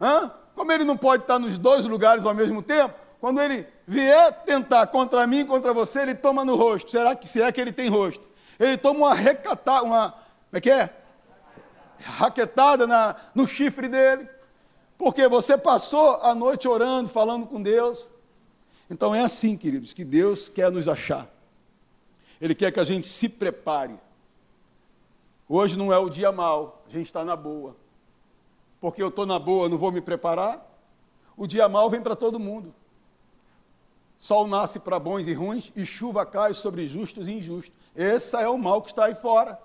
[0.00, 0.30] Hã?
[0.54, 4.86] Como ele não pode estar nos dois lugares ao mesmo tempo, quando ele vier tentar
[4.88, 6.90] contra mim contra você, ele toma no rosto.
[6.90, 8.28] Será que se é que ele tem rosto?
[8.58, 10.10] Ele toma uma recatada, uma.
[10.10, 10.94] Como é que é?
[11.98, 14.28] Raquetada na, no chifre dele.
[14.98, 18.10] Porque você passou a noite orando, falando com Deus.
[18.88, 21.28] Então é assim, queridos, que Deus quer nos achar.
[22.40, 23.98] Ele quer que a gente se prepare.
[25.48, 27.76] Hoje não é o dia mal, a gente está na boa.
[28.80, 30.64] Porque eu estou na boa, não vou me preparar?
[31.36, 32.74] O dia mal vem para todo mundo.
[34.18, 37.74] Sol nasce para bons e ruins e chuva cai sobre justos e injustos.
[37.94, 39.58] Esse é o mal que está aí fora.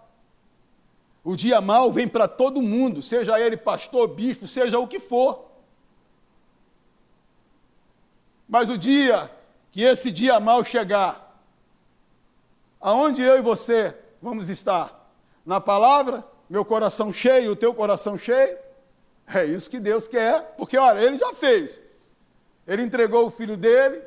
[1.23, 5.51] O dia mal vem para todo mundo, seja ele pastor, bispo, seja o que for.
[8.47, 9.31] Mas o dia
[9.71, 11.41] que esse dia mal chegar,
[12.79, 15.09] aonde eu e você vamos estar?
[15.45, 18.57] Na palavra, meu coração cheio, o teu coração cheio?
[19.33, 21.79] É isso que Deus quer, porque olha, ele já fez.
[22.67, 24.03] Ele entregou o filho dele,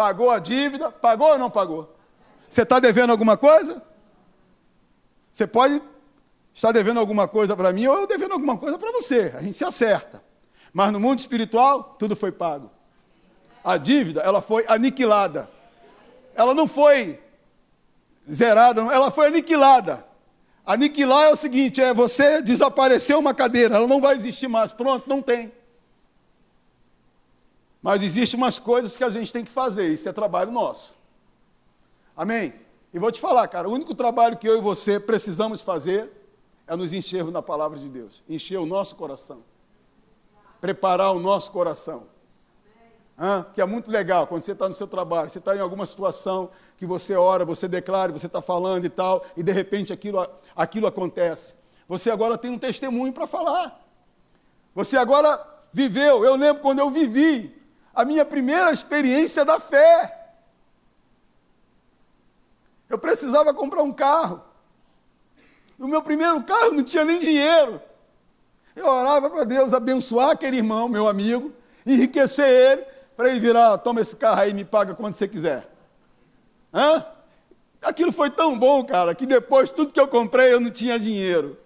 [0.00, 1.94] pagou a dívida, pagou ou não pagou?
[2.48, 3.82] Você está devendo alguma coisa?
[5.30, 5.82] Você pode
[6.54, 9.30] está devendo alguma coisa para mim ou eu devendo alguma coisa para você.
[9.36, 10.24] A gente se acerta.
[10.72, 12.70] Mas no mundo espiritual, tudo foi pago.
[13.62, 15.50] A dívida, ela foi aniquilada.
[16.34, 17.20] Ela não foi
[18.32, 20.02] zerada, ela foi aniquilada.
[20.64, 24.72] Aniquilar é o seguinte: é você desapareceu uma cadeira, ela não vai existir mais.
[24.72, 25.52] Pronto, não tem.
[27.82, 30.94] Mas existem umas coisas que a gente tem que fazer, isso é trabalho nosso.
[32.16, 32.52] Amém?
[32.92, 36.10] E vou te falar, cara, o único trabalho que eu e você precisamos fazer
[36.66, 39.42] é nos enchermos na palavra de Deus, encher o nosso coração,
[40.60, 42.04] preparar o nosso coração.
[43.18, 43.46] Hã?
[43.52, 46.50] Que é muito legal quando você está no seu trabalho, você está em alguma situação
[46.76, 50.86] que você ora, você declara, você está falando e tal, e de repente aquilo, aquilo
[50.86, 51.54] acontece.
[51.86, 53.84] Você agora tem um testemunho para falar.
[54.74, 56.24] Você agora viveu.
[56.24, 57.59] Eu lembro quando eu vivi
[57.94, 60.16] a minha primeira experiência da fé.
[62.88, 64.42] Eu precisava comprar um carro.
[65.78, 67.80] No meu primeiro carro não tinha nem dinheiro.
[68.74, 71.52] Eu orava para Deus abençoar aquele irmão, meu amigo,
[71.84, 75.68] enriquecer ele, para ele virar, toma esse carro aí e me paga quando você quiser.
[76.72, 77.04] Hã?
[77.82, 81.58] Aquilo foi tão bom, cara, que depois tudo que eu comprei eu não tinha dinheiro.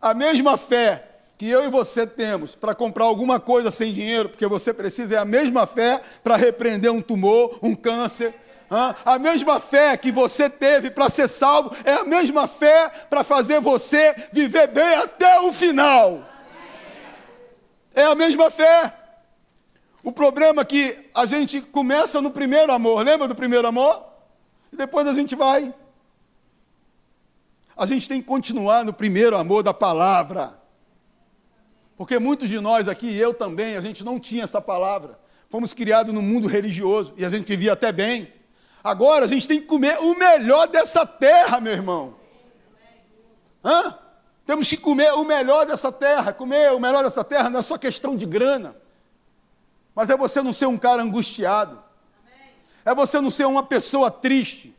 [0.00, 1.05] A mesma fé
[1.38, 5.18] que eu e você temos para comprar alguma coisa sem dinheiro, porque você precisa, é
[5.18, 8.34] a mesma fé para repreender um tumor, um câncer,
[8.68, 13.60] a mesma fé que você teve para ser salvo é a mesma fé para fazer
[13.60, 16.24] você viver bem até o final.
[17.94, 18.92] É a mesma fé.
[20.02, 24.04] O problema é que a gente começa no primeiro amor, lembra do primeiro amor?
[24.72, 25.72] E depois a gente vai.
[27.76, 30.55] A gente tem que continuar no primeiro amor da palavra.
[31.96, 35.18] Porque muitos de nós aqui, eu também, a gente não tinha essa palavra.
[35.48, 38.32] Fomos criados no mundo religioso e a gente vivia até bem.
[38.84, 42.14] Agora a gente tem que comer o melhor dessa terra, meu irmão.
[43.64, 43.98] Hã?
[44.44, 46.32] Temos que comer o melhor dessa terra.
[46.32, 48.76] Comer o melhor dessa terra não é só questão de grana,
[49.94, 51.82] mas é você não ser um cara angustiado.
[52.84, 54.72] É você não ser uma pessoa triste.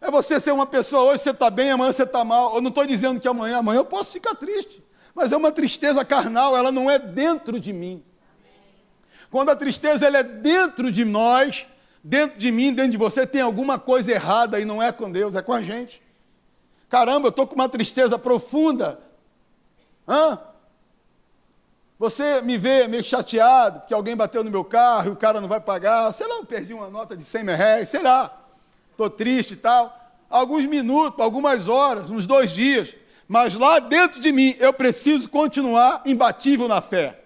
[0.00, 2.56] É você ser uma pessoa, hoje você está bem, amanhã você está mal.
[2.56, 4.83] Eu não estou dizendo que amanhã, amanhã eu posso ficar triste.
[5.14, 8.02] Mas é uma tristeza carnal, ela não é dentro de mim.
[9.30, 11.66] Quando a tristeza ela é dentro de nós,
[12.02, 15.34] dentro de mim, dentro de você, tem alguma coisa errada e não é com Deus,
[15.34, 16.02] é com a gente.
[16.88, 19.00] Caramba, eu estou com uma tristeza profunda.
[20.06, 20.38] Hã?
[21.98, 25.48] Você me vê meio chateado porque alguém bateu no meu carro e o cara não
[25.48, 26.12] vai pagar.
[26.12, 28.44] Sei lá, eu perdi uma nota de 100 reais, sei lá.
[28.90, 29.96] Estou triste e tal.
[30.28, 32.94] Alguns minutos, algumas horas, uns dois dias.
[33.34, 37.20] Mas lá dentro de mim eu preciso continuar imbatível na fé.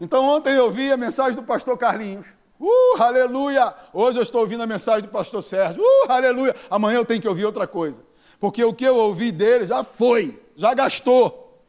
[0.00, 2.26] Então ontem eu ouvi a mensagem do pastor Carlinhos.
[2.58, 3.74] Uh, aleluia!
[3.92, 5.82] Hoje eu estou ouvindo a mensagem do pastor Sérgio.
[5.82, 6.56] Uh, aleluia!
[6.70, 8.02] Amanhã eu tenho que ouvir outra coisa.
[8.40, 11.62] Porque o que eu ouvi dele já foi, já gastou.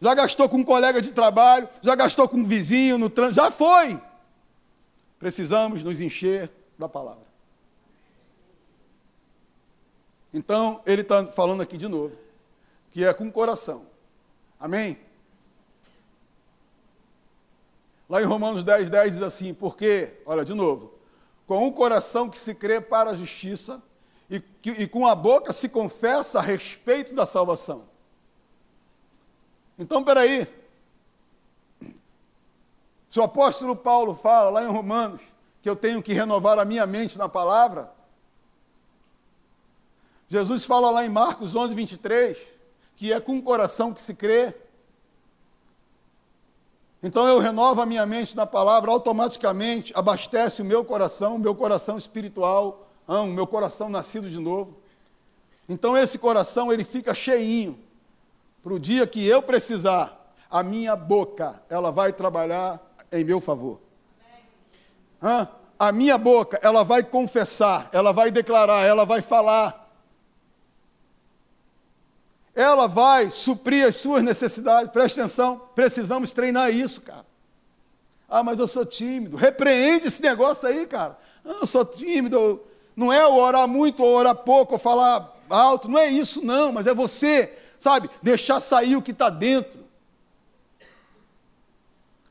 [0.00, 3.50] Já gastou com um colega de trabalho, já gastou com um vizinho no trânsito, já
[3.50, 4.00] foi.
[5.18, 7.27] Precisamos nos encher da palavra.
[10.32, 12.16] Então, ele está falando aqui de novo,
[12.90, 13.86] que é com o coração.
[14.60, 14.98] Amém?
[18.08, 20.94] Lá em Romanos 10, 10 diz assim: porque, olha de novo,
[21.46, 23.82] com o coração que se crê para a justiça
[24.30, 27.84] e, e com a boca se confessa a respeito da salvação.
[29.78, 30.46] Então, peraí.
[33.08, 35.20] Se o apóstolo Paulo fala lá em Romanos
[35.62, 37.90] que eu tenho que renovar a minha mente na palavra,
[40.28, 42.38] Jesus fala lá em Marcos 11, 23,
[42.96, 44.54] que é com o coração que se crê
[47.02, 51.54] então eu renovo a minha mente na palavra, automaticamente abastece o meu coração, o meu
[51.54, 54.76] coração espiritual, o meu coração nascido de novo.
[55.68, 57.78] Então esse coração ele fica cheinho
[58.62, 62.80] para o dia que eu precisar, a minha boca ela vai trabalhar
[63.12, 63.78] em meu favor.
[65.78, 69.87] A minha boca ela vai confessar, ela vai declarar, ela vai falar
[72.58, 74.90] ela vai suprir as suas necessidades.
[74.90, 77.24] Preste atenção, precisamos treinar isso, cara.
[78.28, 79.36] Ah, mas eu sou tímido.
[79.36, 81.16] Repreende esse negócio aí, cara.
[81.44, 82.60] Ah, eu sou tímido.
[82.96, 85.88] Não é o orar muito ou orar pouco ou falar alto.
[85.88, 86.72] Não é isso, não.
[86.72, 89.84] Mas é você, sabe, deixar sair o que está dentro.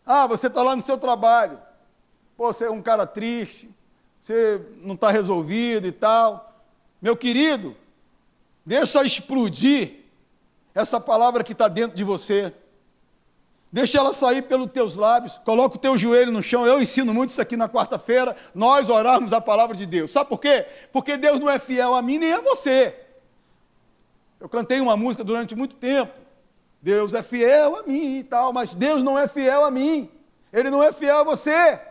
[0.06, 1.58] Ah, você está lá no seu trabalho.
[2.36, 3.74] Pô, você é um cara triste.
[4.22, 6.54] Você não está resolvido e tal.
[7.02, 7.78] Meu querido,
[8.66, 9.97] deixa explodir
[10.78, 12.54] essa palavra que está dentro de você.
[13.72, 16.68] Deixa ela sair pelos teus lábios, coloca o teu joelho no chão.
[16.68, 20.12] Eu ensino muito isso aqui na quarta-feira, nós orarmos a palavra de Deus.
[20.12, 20.68] Sabe por quê?
[20.94, 22.96] Porque Deus não é fiel a mim nem a você.
[24.40, 26.14] Eu cantei uma música durante muito tempo.
[26.80, 30.12] Deus é fiel a mim e tal, mas Deus não é fiel a mim.
[30.54, 31.82] Ele não é fiel a você.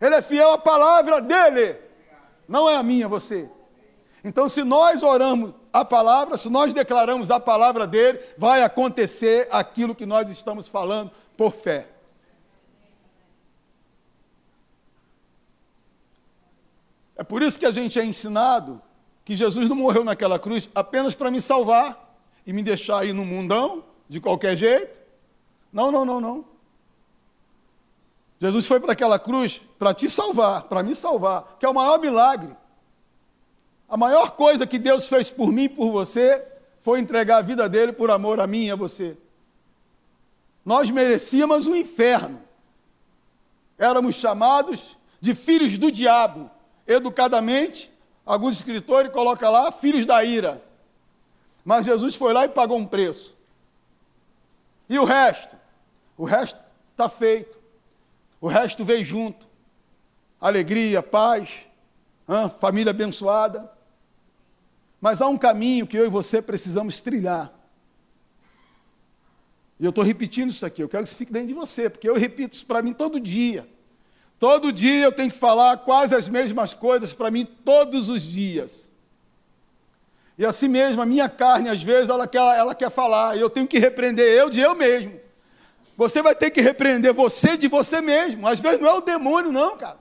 [0.00, 1.78] Ele é fiel à palavra dele.
[2.48, 3.48] Não é a minha, você.
[4.24, 9.94] Então, se nós oramos a palavra, se nós declaramos a palavra dele, vai acontecer aquilo
[9.94, 11.88] que nós estamos falando por fé.
[17.16, 18.80] É por isso que a gente é ensinado
[19.24, 22.16] que Jesus não morreu naquela cruz apenas para me salvar
[22.46, 25.00] e me deixar aí no mundão, de qualquer jeito.
[25.72, 26.44] Não, não, não, não.
[28.40, 31.98] Jesus foi para aquela cruz para te salvar, para me salvar, que é o maior
[32.00, 32.56] milagre.
[33.88, 36.46] A maior coisa que Deus fez por mim e por você
[36.80, 39.16] foi entregar a vida dele por amor a mim e a você.
[40.64, 42.42] Nós merecíamos o um inferno.
[43.78, 46.50] Éramos chamados de filhos do diabo.
[46.86, 47.90] Educadamente,
[48.26, 50.62] alguns escritores colocam lá filhos da ira.
[51.64, 53.34] Mas Jesus foi lá e pagou um preço.
[54.88, 55.56] E o resto?
[56.16, 56.58] O resto
[56.92, 57.58] está feito.
[58.40, 59.46] O resto veio junto.
[60.40, 61.66] Alegria, paz,
[62.60, 63.77] família abençoada.
[65.00, 67.52] Mas há um caminho que eu e você precisamos trilhar.
[69.78, 72.08] E eu estou repetindo isso aqui, eu quero que isso fique dentro de você, porque
[72.08, 73.68] eu repito isso para mim todo dia.
[74.38, 78.88] Todo dia eu tenho que falar quase as mesmas coisas para mim todos os dias.
[80.36, 83.50] E assim mesmo, a minha carne, às vezes, ela quer, ela quer falar, e eu
[83.50, 85.18] tenho que repreender eu de eu mesmo.
[85.96, 88.46] Você vai ter que repreender você de você mesmo.
[88.46, 89.98] Às vezes não é o demônio, não, cara.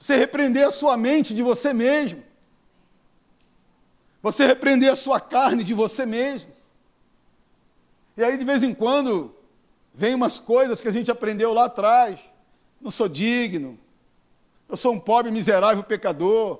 [0.00, 2.24] Você repreender a sua mente de você mesmo.
[4.22, 6.50] Você repreender a sua carne de você mesmo.
[8.16, 9.34] E aí, de vez em quando,
[9.94, 12.18] vem umas coisas que a gente aprendeu lá atrás.
[12.80, 13.78] Não sou digno.
[14.70, 16.58] Eu sou um pobre, miserável pecador.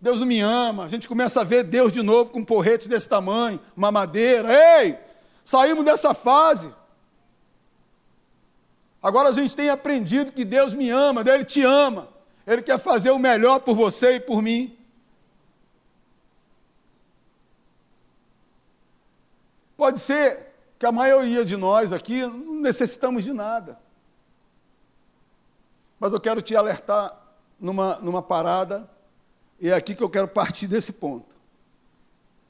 [0.00, 0.84] Deus não me ama.
[0.84, 4.48] A gente começa a ver Deus de novo com um porrete desse tamanho, uma madeira.
[4.80, 4.98] Ei,
[5.44, 6.72] saímos dessa fase.
[9.02, 12.16] Agora a gente tem aprendido que Deus me ama, Ele te ama.
[12.48, 14.74] Ele quer fazer o melhor por você e por mim.
[19.76, 20.46] Pode ser
[20.78, 23.78] que a maioria de nós aqui não necessitamos de nada.
[26.00, 27.20] Mas eu quero te alertar
[27.60, 28.88] numa, numa parada,
[29.60, 31.36] e é aqui que eu quero partir desse ponto.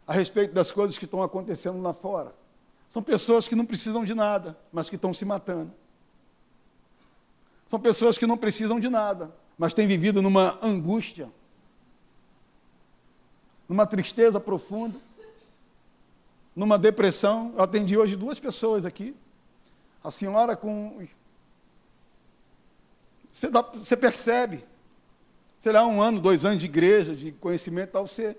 [0.06, 2.32] A respeito das coisas que estão acontecendo lá fora.
[2.88, 5.72] São pessoas que não precisam de nada, mas que estão se matando.
[7.66, 11.28] São pessoas que não precisam de nada, mas tem vivido numa angústia,
[13.68, 14.98] numa tristeza profunda,
[16.54, 17.52] numa depressão.
[17.56, 19.16] Eu atendi hoje duas pessoas aqui.
[20.02, 21.04] A senhora com.
[23.30, 24.64] Você, dá, você percebe,
[25.60, 28.36] sei lá, um ano, dois anos de igreja, de conhecimento tal, você,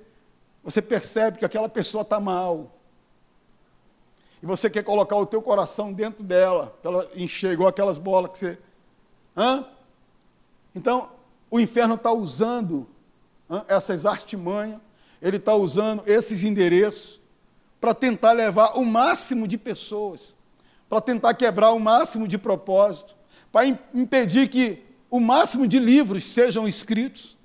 [0.63, 2.76] você percebe que aquela pessoa está mal.
[4.41, 8.57] E você quer colocar o teu coração dentro dela, ela enxergou aquelas bolas que você.
[9.36, 9.65] Hã?
[10.74, 11.09] Então,
[11.49, 12.88] o inferno está usando
[13.49, 14.80] hein, essas artimanhas,
[15.22, 17.20] ele está usando esses endereços
[17.82, 20.36] para tentar levar o máximo de pessoas,
[20.88, 23.15] para tentar quebrar o máximo de propósito,
[23.51, 27.38] para impedir que o máximo de livros sejam escritos,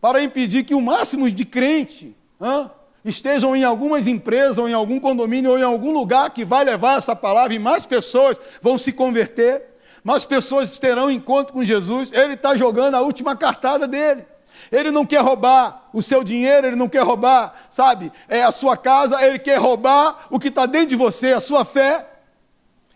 [0.00, 2.70] para impedir que o máximo de crente hein,
[3.04, 6.98] estejam em algumas empresas, ou em algum condomínio, ou em algum lugar que vai levar
[6.98, 9.71] essa palavra e mais pessoas vão se converter
[10.02, 12.12] mais pessoas terão encontro com Jesus.
[12.12, 14.26] Ele está jogando a última cartada dele.
[14.70, 18.76] Ele não quer roubar o seu dinheiro, ele não quer roubar, sabe, é a sua
[18.76, 22.08] casa, ele quer roubar o que está dentro de você, a sua fé.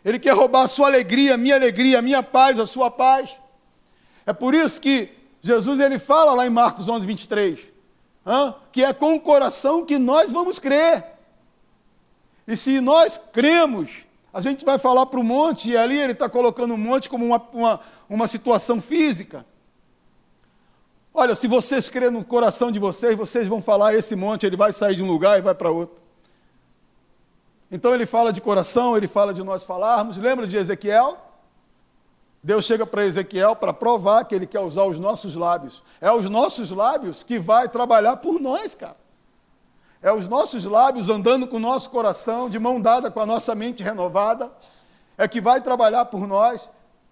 [0.04, 3.30] Ele quer roubar a sua alegria, a minha alegria, a minha paz, a sua paz.
[4.24, 5.10] É por isso que
[5.42, 7.58] Jesus ele fala lá em Marcos 11, 23,
[8.26, 11.04] hein, que é com o coração que nós vamos crer.
[12.46, 14.05] E se nós cremos
[14.36, 17.24] a gente vai falar para o monte, e ali ele está colocando o monte como
[17.24, 19.46] uma, uma, uma situação física.
[21.14, 24.74] Olha, se vocês crerem no coração de vocês, vocês vão falar esse monte, ele vai
[24.74, 25.96] sair de um lugar e vai para outro.
[27.72, 30.18] Então ele fala de coração, ele fala de nós falarmos.
[30.18, 31.16] Lembra de Ezequiel?
[32.42, 35.82] Deus chega para Ezequiel para provar que ele quer usar os nossos lábios.
[35.98, 38.96] É os nossos lábios que vai trabalhar por nós, cara.
[40.06, 43.56] É os nossos lábios andando com o nosso coração, de mão dada com a nossa
[43.56, 44.52] mente renovada,
[45.18, 46.70] é que vai trabalhar por nós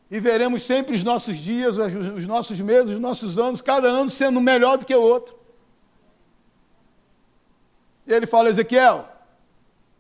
[0.09, 4.41] e veremos sempre os nossos dias, os nossos meses, os nossos anos, cada ano sendo
[4.41, 5.35] melhor do que o outro.
[8.07, 9.09] E ele fala, Ezequiel,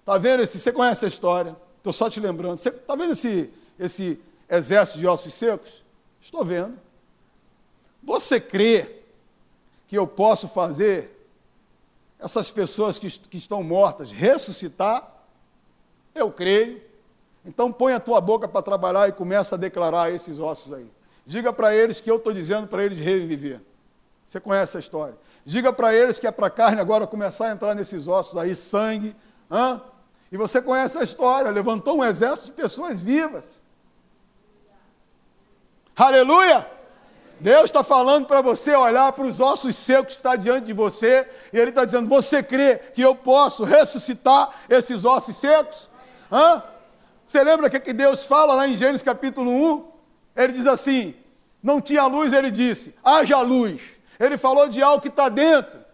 [0.05, 0.61] tá vendo esse?
[0.61, 1.57] Você conhece a história?
[1.78, 2.59] Estou só te lembrando.
[2.64, 5.82] Está vendo esse, esse exército de ossos secos?
[6.20, 6.78] Estou vendo.
[8.05, 9.03] Você crê
[9.88, 11.13] que eu posso fazer
[12.24, 15.12] essas pessoas que, que estão mortas ressuscitar?
[16.14, 16.80] Eu creio.
[17.44, 20.90] Então põe a tua boca para trabalhar e começa a declarar esses ossos aí.
[21.26, 23.60] Diga para eles que eu estou dizendo para eles reviver.
[24.26, 25.18] Você conhece a história.
[25.44, 28.56] Diga para eles que é para a carne agora começar a entrar nesses ossos aí,
[28.56, 29.14] sangue.
[29.50, 29.82] Hã?
[30.32, 31.50] E você conhece a história.
[31.50, 33.60] Levantou um exército de pessoas vivas.
[35.94, 36.73] Aleluia!
[37.41, 41.28] Deus está falando para você olhar para os ossos secos que está diante de você,
[41.53, 45.91] e Ele está dizendo: Você crê que eu posso ressuscitar esses ossos secos?
[46.30, 46.62] Hã?
[47.26, 49.93] Você lembra que, que Deus fala lá em Gênesis capítulo 1?
[50.37, 51.14] Ele diz assim:
[51.62, 53.80] Não tinha luz, ele disse: Haja luz.
[54.18, 55.85] Ele falou de algo que está dentro.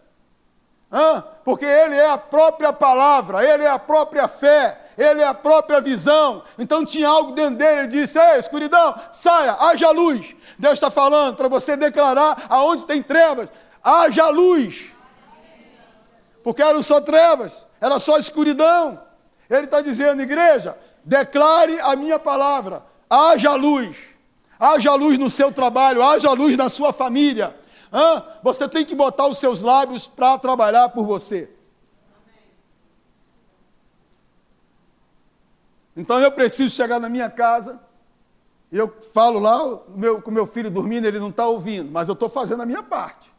[0.91, 1.23] Hã?
[1.43, 5.81] Porque Ele é a própria palavra, Ele é a própria fé, Ele é a própria
[5.81, 6.43] visão.
[6.57, 7.81] Então tinha algo dentro dele.
[7.81, 10.35] Ele disse: Ei, escuridão, saia, haja luz.
[10.57, 13.49] Deus está falando para você declarar aonde tem trevas,
[13.83, 14.91] haja luz.
[16.43, 18.99] Porque eram só trevas, era só escuridão.
[19.49, 23.95] Ele está dizendo, igreja, declare a minha palavra, haja luz.
[24.59, 27.55] Haja luz no seu trabalho, haja luz na sua família.
[27.91, 28.23] Hã?
[28.43, 31.49] Você tem que botar os seus lábios para trabalhar por você.
[35.95, 37.79] Então eu preciso chegar na minha casa,
[38.71, 42.13] e eu falo lá meu, com meu filho dormindo, ele não está ouvindo, mas eu
[42.13, 43.31] estou fazendo a minha parte.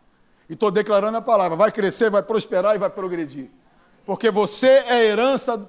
[0.49, 3.51] E estou declarando a palavra: vai crescer, vai prosperar e vai progredir.
[4.05, 5.67] Porque você é herança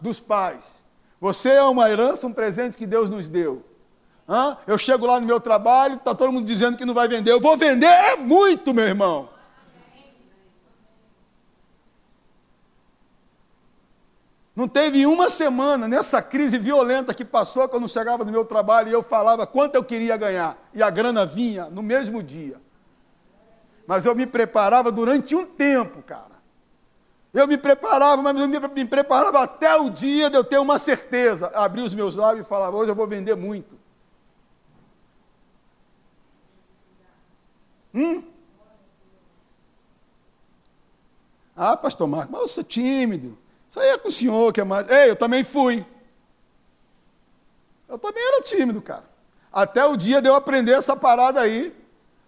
[0.00, 0.76] dos pais.
[1.20, 3.64] Você é uma herança, um presente que Deus nos deu.
[4.28, 4.56] Hã?
[4.66, 7.30] Eu chego lá no meu trabalho, está todo mundo dizendo que não vai vender.
[7.30, 9.28] Eu vou vender é muito, meu irmão.
[14.56, 18.92] Não teve uma semana nessa crise violenta que passou quando chegava no meu trabalho e
[18.92, 20.56] eu falava quanto eu queria ganhar.
[20.72, 22.58] E a grana vinha no mesmo dia.
[23.86, 26.36] Mas eu me preparava durante um tempo, cara.
[27.34, 31.48] Eu me preparava, mas eu me preparava até o dia de eu ter uma certeza.
[31.54, 33.78] Abri os meus lábios e falava, hoje eu vou vender muito.
[37.94, 38.22] Hum?
[41.54, 43.36] Ah, pastor Marcos, mas eu sou tímido.
[43.76, 44.88] Isso aí é com o senhor que é mais.
[44.88, 45.84] Ei, eu também fui.
[47.86, 49.04] Eu também era tímido, cara.
[49.52, 51.76] Até o dia de eu aprender essa parada aí.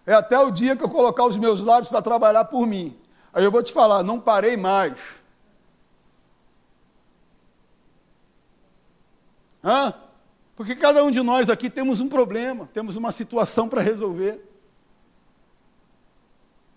[0.05, 2.95] É até o dia que eu colocar os meus lábios para trabalhar por mim.
[3.33, 4.93] Aí eu vou te falar, não parei mais.
[9.63, 9.91] Hã?
[10.55, 14.39] Porque cada um de nós aqui temos um problema, temos uma situação para resolver.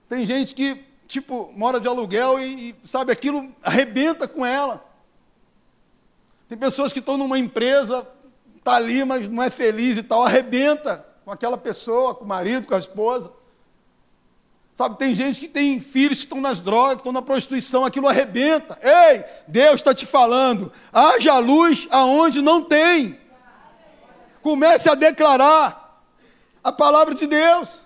[0.09, 4.83] Tem gente que tipo, mora de aluguel e, e, sabe, aquilo arrebenta com ela.
[6.49, 8.09] Tem pessoas que estão numa empresa,
[8.57, 12.67] está ali, mas não é feliz e tal, arrebenta com aquela pessoa, com o marido,
[12.67, 13.31] com a esposa.
[14.75, 18.09] Sabe, tem gente que tem filhos que estão nas drogas, que estão na prostituição, aquilo
[18.09, 18.79] arrebenta.
[18.81, 23.21] Ei, Deus está te falando, haja luz aonde não tem.
[24.41, 26.03] Comece a declarar
[26.65, 27.83] a palavra de Deus.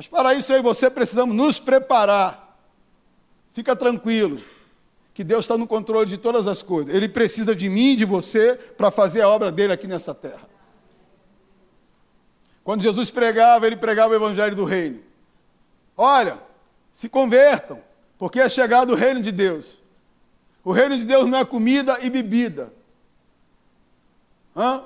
[0.00, 2.58] Mas para isso eu e você precisamos nos preparar.
[3.52, 4.40] Fica tranquilo,
[5.12, 6.94] que Deus está no controle de todas as coisas.
[6.94, 10.48] Ele precisa de mim e de você para fazer a obra dele aqui nessa terra.
[12.64, 15.02] Quando Jesus pregava, ele pregava o evangelho do reino.
[15.94, 16.40] Olha,
[16.94, 17.78] se convertam,
[18.16, 19.76] porque é chegado o reino de Deus.
[20.64, 22.72] O reino de Deus não é comida e bebida.
[24.56, 24.82] Hã?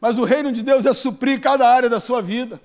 [0.00, 2.58] Mas o reino de Deus é suprir cada área da sua vida.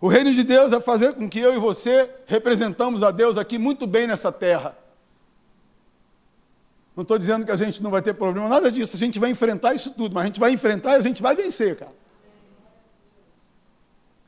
[0.00, 3.58] O reino de Deus é fazer com que eu e você representamos a Deus aqui
[3.58, 4.76] muito bem nessa terra.
[6.94, 8.96] Não estou dizendo que a gente não vai ter problema, nada disso.
[8.96, 11.34] A gente vai enfrentar isso tudo, mas a gente vai enfrentar e a gente vai
[11.34, 11.92] vencer, cara.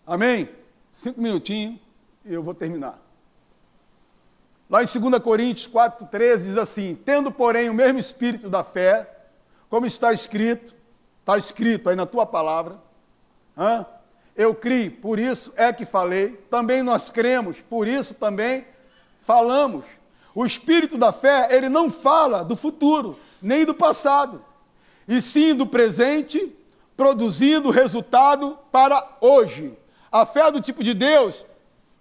[0.07, 0.49] Amém?
[0.91, 1.79] Cinco minutinhos
[2.25, 3.01] e eu vou terminar.
[4.69, 9.09] Lá em 2 Coríntios 4,13 diz assim: Tendo, porém, o mesmo espírito da fé,
[9.69, 10.75] como está escrito,
[11.21, 12.79] está escrito aí na tua palavra,
[13.57, 13.85] hã?
[14.37, 18.65] Eu criei, por isso é que falei, também nós cremos, por isso também
[19.23, 19.85] falamos.
[20.35, 24.45] O espírito da fé, ele não fala do futuro, nem do passado,
[25.07, 26.57] e sim do presente,
[26.97, 29.77] produzindo resultado para hoje.
[30.13, 31.45] A fé do tipo de Deus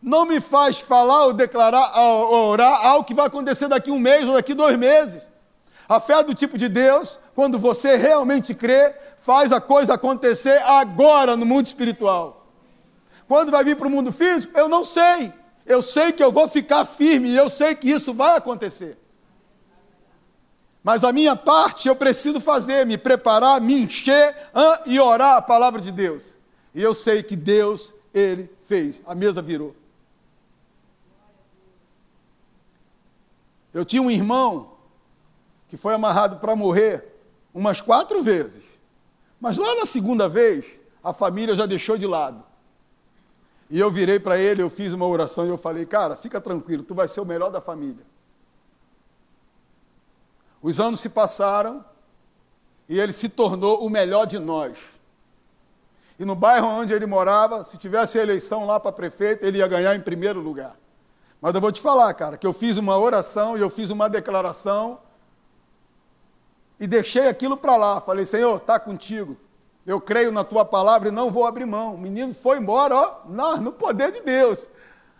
[0.02, 4.26] não me faz falar ou declarar ou orar algo que vai acontecer daqui um mês
[4.26, 5.24] ou daqui dois meses.
[5.88, 8.94] A fé do tipo de Deus, quando você realmente crê,
[9.30, 12.48] faz a coisa acontecer agora no mundo espiritual.
[13.28, 15.32] Quando vai vir para o mundo físico, eu não sei.
[15.68, 18.98] Eu sei que eu vou ficar firme eu sei que isso vai acontecer.
[20.84, 24.36] Mas a minha parte eu preciso fazer, me preparar, me encher
[24.88, 26.24] e orar a palavra de Deus.
[26.74, 29.00] E eu sei que Deus, Ele fez.
[29.06, 29.76] A mesa virou.
[33.72, 34.72] Eu tinha um irmão
[35.68, 37.06] que foi amarrado para morrer
[37.54, 38.79] umas quatro vezes.
[39.40, 40.66] Mas lá na segunda vez,
[41.04, 42.44] a família já deixou de lado.
[43.70, 46.84] E eu virei para ele, eu fiz uma oração e eu falei: Cara, fica tranquilo,
[46.84, 48.06] tu vai ser o melhor da família.
[50.62, 51.86] Os anos se passaram
[52.88, 54.78] e ele se tornou o melhor de nós.
[56.18, 59.96] E no bairro onde ele morava, se tivesse eleição lá para prefeito, ele ia ganhar
[59.96, 60.76] em primeiro lugar.
[61.40, 64.10] Mas eu vou te falar, cara, que eu fiz uma oração e eu fiz uma
[64.10, 65.00] declaração
[66.80, 68.00] e deixei aquilo para lá.
[68.02, 69.36] Falei, Senhor, está contigo.
[69.86, 71.96] Eu creio na tua palavra e não vou abrir mão.
[71.96, 74.68] O menino foi embora, ó, no poder de Deus.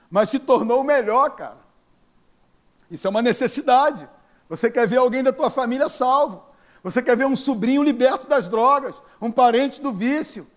[0.10, 1.58] Mas se tornou o melhor, cara.
[2.90, 4.08] Isso é uma necessidade.
[4.48, 6.44] Você quer ver alguém da tua família salvo.
[6.84, 10.48] Você quer ver um sobrinho liberto das drogas, um parente do vício.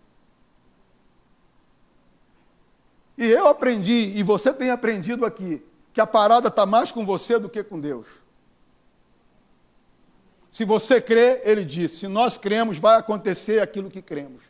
[3.19, 7.39] E eu aprendi, e você tem aprendido aqui, que a parada está mais com você
[7.39, 8.07] do que com Deus.
[10.53, 14.45] Se você crê, ele diz: se nós cremos, vai acontecer aquilo que cremos.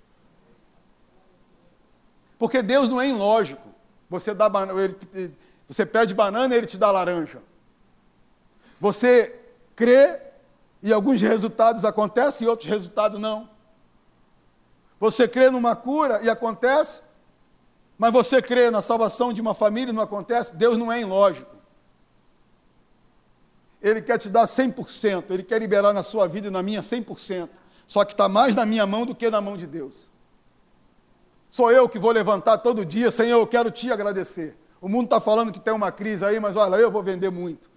[2.36, 3.62] Porque Deus não é ilógico.
[4.11, 4.50] Você, dá,
[5.14, 5.32] ele,
[5.68, 7.40] você pede banana e ele te dá laranja.
[8.80, 9.38] Você
[9.76, 10.20] crê
[10.82, 13.48] e alguns resultados acontecem e outros resultados não.
[14.98, 17.00] Você crê numa cura e acontece,
[17.96, 20.57] mas você crê na salvação de uma família e não acontece.
[20.57, 21.51] Deus não é ilógico.
[23.83, 27.49] Ele quer te dar 100%, Ele quer liberar na sua vida e na minha 100%.
[27.87, 30.11] Só que está mais na minha mão do que na mão de Deus.
[31.51, 34.57] Sou eu que vou levantar todo dia, Senhor, eu quero te agradecer.
[34.80, 37.70] O mundo está falando que tem uma crise aí, mas olha, eu vou vender muito.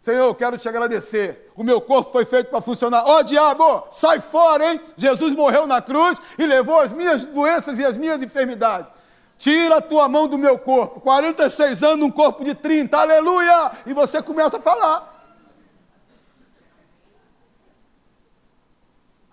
[0.00, 1.50] Senhor, eu quero te agradecer.
[1.56, 3.02] O meu corpo foi feito para funcionar.
[3.04, 4.80] Ó oh, diabo, sai fora, hein?
[4.96, 8.92] Jesus morreu na cruz e levou as minhas doenças e as minhas enfermidades.
[9.36, 11.00] Tira a tua mão do meu corpo.
[11.00, 12.96] 46 anos, um corpo de 30.
[12.96, 13.72] Aleluia!
[13.84, 15.15] E você começa a falar.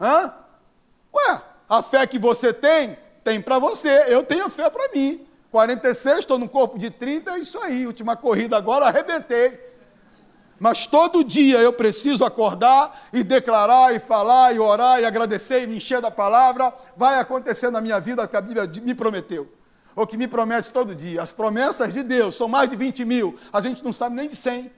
[0.04, 0.34] Hã?
[1.16, 4.04] Ué, a fé que você tem, tem para você.
[4.10, 5.26] Eu tenho fé para mim.
[5.50, 7.88] 46, estou no corpo de 30, é isso aí.
[7.88, 9.72] Última corrida agora, arrebentei.
[10.60, 15.68] Mas todo dia eu preciso acordar e declarar, e falar, e orar, e agradecer, e
[15.68, 16.74] me encher da palavra.
[16.98, 19.48] Vai acontecer na minha vida o que a Bíblia me prometeu.
[19.96, 21.22] Ou que me promete todo dia.
[21.22, 23.40] As promessas de Deus são mais de 20 mil.
[23.54, 24.70] A gente não sabe nem de 100.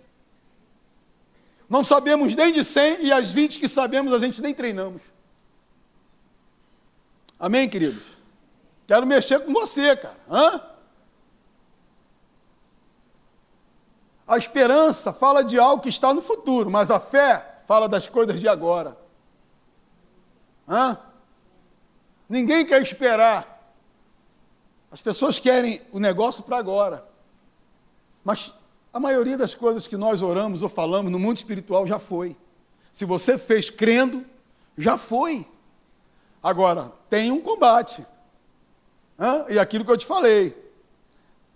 [1.68, 5.15] Não sabemos nem de 100 e as 20 que sabemos a gente nem treinamos.
[7.40, 8.04] Amém, queridos?
[8.88, 10.18] Quero mexer com você, cara.
[10.30, 10.62] Hã?
[14.28, 18.40] A esperança fala de algo que está no futuro, mas a fé fala das coisas
[18.40, 18.98] de agora.
[20.68, 20.98] Hã?
[22.28, 23.74] Ninguém quer esperar.
[24.92, 27.06] As pessoas querem o negócio para agora.
[28.24, 28.54] Mas
[28.92, 32.36] a maioria das coisas que nós oramos ou falamos no mundo espiritual já foi.
[32.92, 34.26] Se você fez crendo,
[34.78, 35.46] já foi.
[36.46, 38.06] Agora, tem um combate.
[39.20, 39.48] Hã?
[39.50, 40.56] E aquilo que eu te falei.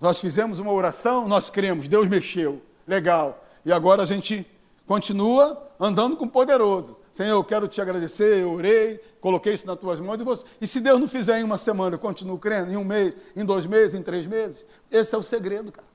[0.01, 2.59] Nós fizemos uma oração, nós cremos, Deus mexeu.
[2.87, 3.45] Legal.
[3.63, 4.47] E agora a gente
[4.87, 6.97] continua andando com o poderoso.
[7.11, 10.19] Senhor, eu quero te agradecer, eu orei, coloquei isso nas tuas mãos.
[10.19, 12.83] E, você, e se Deus não fizer em uma semana, eu continuo crendo, em um
[12.83, 14.65] mês, em dois meses, em três meses?
[14.89, 15.87] Esse é o segredo, cara.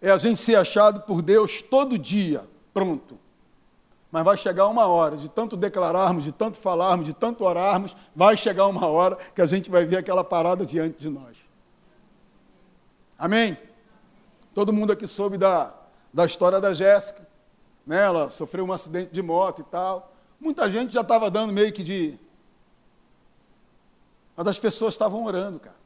[0.00, 3.18] É a gente ser achado por Deus todo dia, pronto.
[4.10, 8.36] Mas vai chegar uma hora, de tanto declararmos, de tanto falarmos, de tanto orarmos, vai
[8.36, 11.36] chegar uma hora que a gente vai ver aquela parada diante de nós.
[13.18, 13.56] Amém?
[14.54, 15.74] Todo mundo aqui soube da,
[16.12, 17.26] da história da Jéssica.
[17.86, 18.02] Né?
[18.02, 20.12] Ela sofreu um acidente de moto e tal.
[20.40, 22.18] Muita gente já estava dando meio que de.
[24.36, 25.76] Mas as pessoas estavam orando, cara.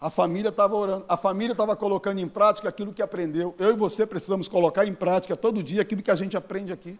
[0.00, 3.54] A família estava orando, a família estava colocando em prática aquilo que aprendeu.
[3.58, 6.98] Eu e você precisamos colocar em prática todo dia aquilo que a gente aprende aqui.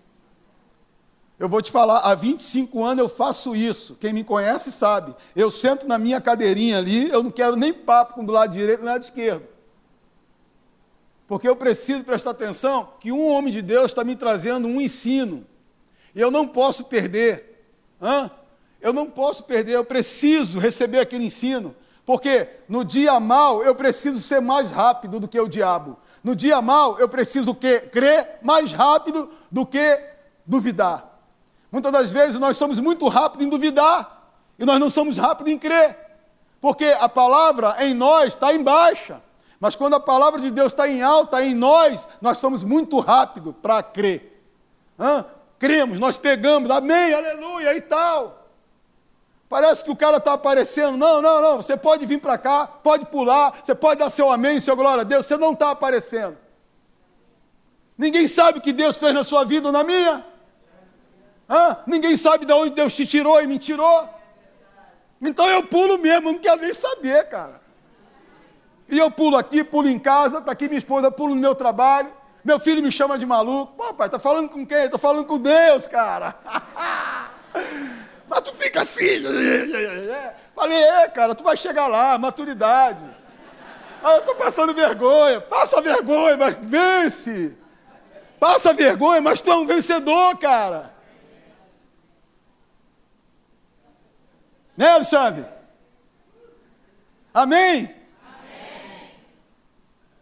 [1.38, 3.94] Eu vou te falar, há 25 anos eu faço isso.
[4.00, 5.14] Quem me conhece sabe.
[5.34, 8.78] Eu sento na minha cadeirinha ali, eu não quero nem papo com do lado direito
[8.78, 9.46] nem do lado esquerdo.
[11.28, 15.46] Porque eu preciso prestar atenção que um homem de Deus está me trazendo um ensino.
[16.14, 17.66] E eu não posso perder.
[18.00, 18.30] Hã?
[18.80, 21.74] Eu não posso perder, eu preciso receber aquele ensino.
[22.06, 25.98] Porque no dia mal eu preciso ser mais rápido do que o diabo.
[26.22, 30.00] No dia mal eu preciso que crer mais rápido do que
[30.46, 31.15] duvidar.
[31.70, 35.58] Muitas das vezes nós somos muito rápidos em duvidar e nós não somos rápidos em
[35.58, 35.96] crer,
[36.60, 39.22] porque a palavra em nós está em baixa,
[39.60, 43.54] mas quando a palavra de Deus está em alta em nós, nós somos muito rápidos
[43.60, 44.42] para crer.
[44.98, 45.24] Hã?
[45.58, 48.46] Cremos, nós pegamos, amém, aleluia e tal.
[49.48, 50.96] Parece que o cara está aparecendo.
[50.96, 51.56] Não, não, não.
[51.56, 55.04] Você pode vir para cá, pode pular, você pode dar seu amém, seu glória a
[55.04, 55.24] Deus.
[55.24, 56.36] Você não está aparecendo.
[57.96, 60.24] Ninguém sabe o que Deus fez na sua vida ou na minha.
[61.48, 61.76] Hã?
[61.86, 64.08] Ninguém sabe de onde Deus te tirou e me tirou.
[65.20, 67.60] Então eu pulo mesmo, não quero nem saber, cara.
[68.88, 72.12] E eu pulo aqui, pulo em casa, tá aqui minha esposa, pulo no meu trabalho.
[72.44, 73.72] Meu filho me chama de maluco.
[73.76, 74.88] Pô, pai, tá falando com quem?
[74.88, 76.36] Tô falando com Deus, cara.
[78.28, 79.22] Mas tu fica assim.
[80.54, 83.04] Falei, é, cara, tu vai chegar lá, maturidade.
[84.02, 85.40] Ah, eu tô passando vergonha.
[85.40, 87.56] Passa vergonha, mas vence.
[88.38, 90.94] Passa vergonha, mas tu é um vencedor, cara.
[94.76, 95.46] Né, Alexandre?
[97.32, 97.94] Amém?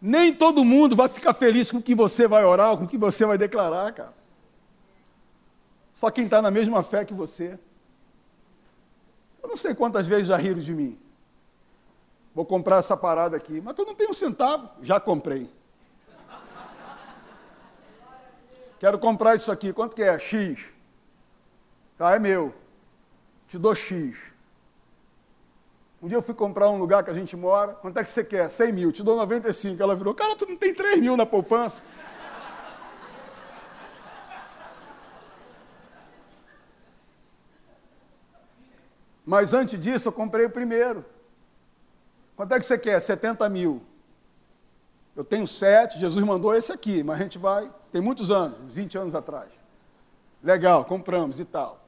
[0.01, 2.97] Nem todo mundo vai ficar feliz com o que você vai orar, com o que
[2.97, 4.13] você vai declarar, cara.
[5.91, 7.57] Só quem está na mesma fé que você.
[9.41, 10.99] Eu não sei quantas vezes já riram de mim.
[12.35, 13.61] Vou comprar essa parada aqui.
[13.61, 14.69] Mas tu não tem um centavo?
[14.81, 15.49] Já comprei.
[18.77, 19.71] Quero comprar isso aqui.
[19.71, 20.19] Quanto que é?
[20.19, 20.65] X.
[21.97, 22.53] Ah, é meu.
[23.47, 24.34] Te dou X.
[26.05, 27.73] Um dia eu fui comprar um lugar que a gente mora.
[27.73, 28.47] Quanto é que você quer?
[28.47, 28.91] 100 mil.
[28.91, 29.81] Te dou 95.
[29.81, 31.81] Ela virou, cara, tu não tem 3 mil na poupança.
[39.25, 41.03] Mas antes disso, eu comprei o primeiro.
[42.35, 42.99] Quanto é que você quer?
[42.99, 43.81] 70 mil.
[45.15, 48.95] Eu tenho sete, Jesus mandou esse aqui, mas a gente vai, tem muitos anos, 20
[48.99, 49.49] anos atrás.
[50.43, 51.83] Legal, compramos e tal.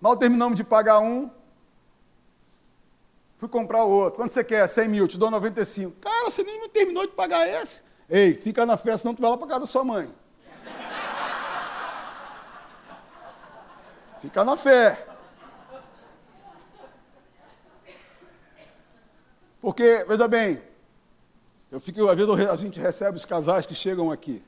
[0.00, 1.28] Mal terminamos de pagar um,
[3.36, 4.16] Fui comprar o outro.
[4.16, 4.66] Quanto você quer?
[4.66, 5.96] 100 mil, te dou 95.
[6.00, 7.82] Cara, você nem me terminou de pagar esse.
[8.08, 10.12] Ei, fica na festa, senão tu vai lá para casa da sua mãe.
[14.20, 15.06] Fica na fé.
[19.60, 20.62] Porque, veja bem,
[21.72, 24.42] eu fico, às vezes a gente recebe os casais que chegam aqui.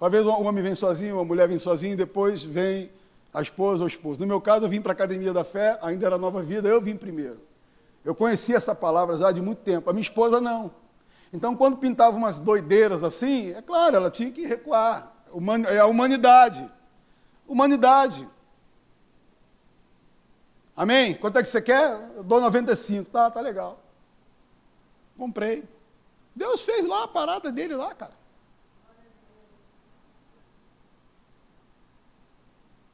[0.00, 2.90] Às vezes um homem vem sozinho, uma mulher vem sozinha, depois vem
[3.32, 4.20] a esposa ou o esposo.
[4.20, 6.80] No meu caso, eu vim para a Academia da Fé, ainda era nova vida, eu
[6.80, 7.40] vim primeiro.
[8.06, 9.90] Eu conhecia essa palavra já de muito tempo.
[9.90, 10.70] A minha esposa não.
[11.32, 15.12] Então, quando pintava umas doideiras assim, é claro, ela tinha que recuar.
[15.68, 16.70] É a humanidade.
[17.48, 18.28] Humanidade.
[20.76, 21.14] Amém?
[21.14, 21.98] Quanto é que você quer?
[22.14, 23.10] Eu dou 95.
[23.10, 23.80] Tá, tá legal.
[25.18, 25.64] Comprei.
[26.32, 28.14] Deus fez lá a parada dele lá, cara.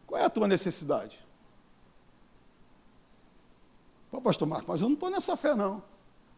[0.06, 1.21] Qual é a tua necessidade?
[4.12, 5.82] Pô, pastor Marcos, mas eu não estou nessa fé, não.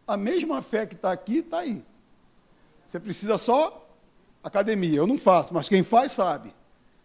[0.07, 1.83] A mesma fé que está aqui, está aí.
[2.87, 3.85] Você precisa só
[4.41, 4.95] academia.
[4.95, 6.55] Eu não faço, mas quem faz sabe.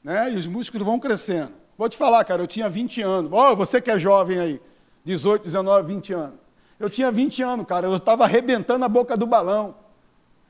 [0.05, 0.33] Né?
[0.33, 1.53] E os músculos vão crescendo.
[1.77, 3.33] Vou te falar, cara, eu tinha 20 anos.
[3.35, 4.62] Oh, você que é jovem aí,
[5.05, 6.39] 18, 19, 20 anos.
[6.79, 9.75] Eu tinha 20 anos, cara, eu estava arrebentando a boca do balão.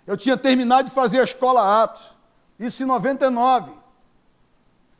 [0.06, 2.14] Eu tinha terminado de fazer a escola Atos.
[2.58, 3.72] Isso em 99.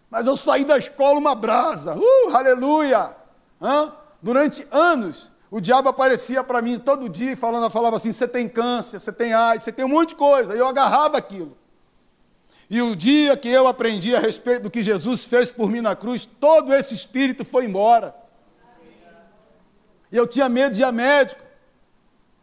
[0.08, 1.94] Mas eu saí da escola uma brasa.
[1.94, 3.14] Uh, aleluia!
[3.60, 3.99] Hã?
[4.22, 9.00] Durante anos, o diabo aparecia para mim todo dia falando, falava assim: você tem câncer,
[9.00, 10.54] você tem AIDS, você tem um monte de coisa.
[10.54, 11.58] E eu agarrava aquilo.
[12.68, 15.96] E o dia que eu aprendi a respeito do que Jesus fez por mim na
[15.96, 18.14] cruz, todo esse espírito foi embora.
[20.12, 21.40] E eu tinha medo de ir a médico,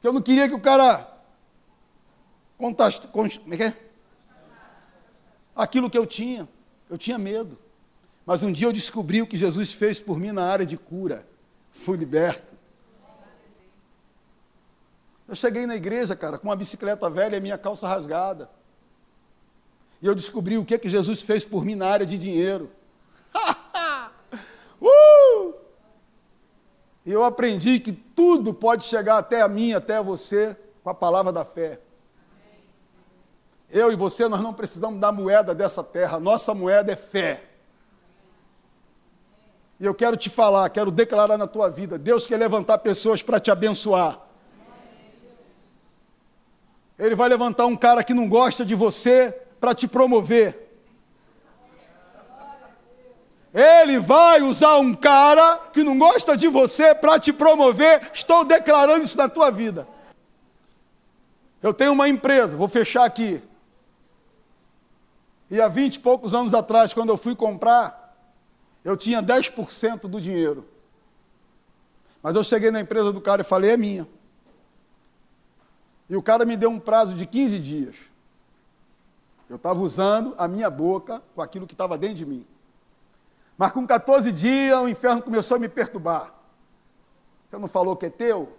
[0.02, 1.08] que eu não queria que o cara
[2.58, 3.74] contaste, como é é?
[5.56, 6.48] Aquilo que eu tinha,
[6.90, 7.58] eu tinha medo.
[8.26, 11.26] Mas um dia eu descobri o que Jesus fez por mim na área de cura
[11.78, 12.56] fui liberto.
[15.28, 18.50] Eu cheguei na igreja, cara, com uma bicicleta velha e minha calça rasgada.
[20.02, 22.72] E eu descobri o que, que Jesus fez por mim na área de dinheiro.
[24.82, 25.54] uh!
[27.06, 31.32] E eu aprendi que tudo pode chegar até a mim, até você, com a palavra
[31.32, 31.80] da fé.
[33.70, 37.44] Eu e você, nós não precisamos da moeda dessa terra, nossa moeda é fé.
[39.80, 43.40] E eu quero te falar, quero declarar na tua vida: Deus quer levantar pessoas para
[43.40, 44.20] te abençoar.
[46.98, 50.66] Ele vai levantar um cara que não gosta de você para te promover.
[53.54, 58.12] Ele vai usar um cara que não gosta de você para te promover.
[58.14, 59.88] Estou declarando isso na tua vida.
[61.62, 63.42] Eu tenho uma empresa, vou fechar aqui.
[65.50, 68.07] E há vinte e poucos anos atrás, quando eu fui comprar,
[68.88, 70.66] eu tinha 10% do dinheiro.
[72.24, 74.08] Mas eu cheguei na empresa do cara e falei: é minha.
[76.10, 77.96] E o cara me deu um prazo de 15 dias.
[79.50, 82.48] Eu estava usando a minha boca com aquilo que estava dentro de mim.
[83.58, 86.34] Mas com 14 dias o inferno começou a me perturbar.
[87.46, 88.58] Você não falou que é teu?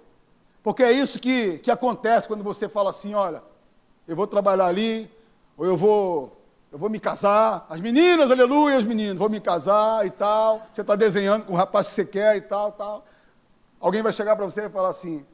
[0.62, 3.42] Porque é isso que, que acontece quando você fala assim: olha,
[4.06, 5.10] eu vou trabalhar ali,
[5.56, 6.37] ou eu vou
[6.70, 7.66] eu vou me casar.
[7.68, 10.66] As meninas, aleluia, os meninos, vou me casar e tal.
[10.70, 13.06] Você está desenhando com o rapaz que você quer e tal, tal.
[13.80, 15.24] Alguém vai chegar para você e falar assim: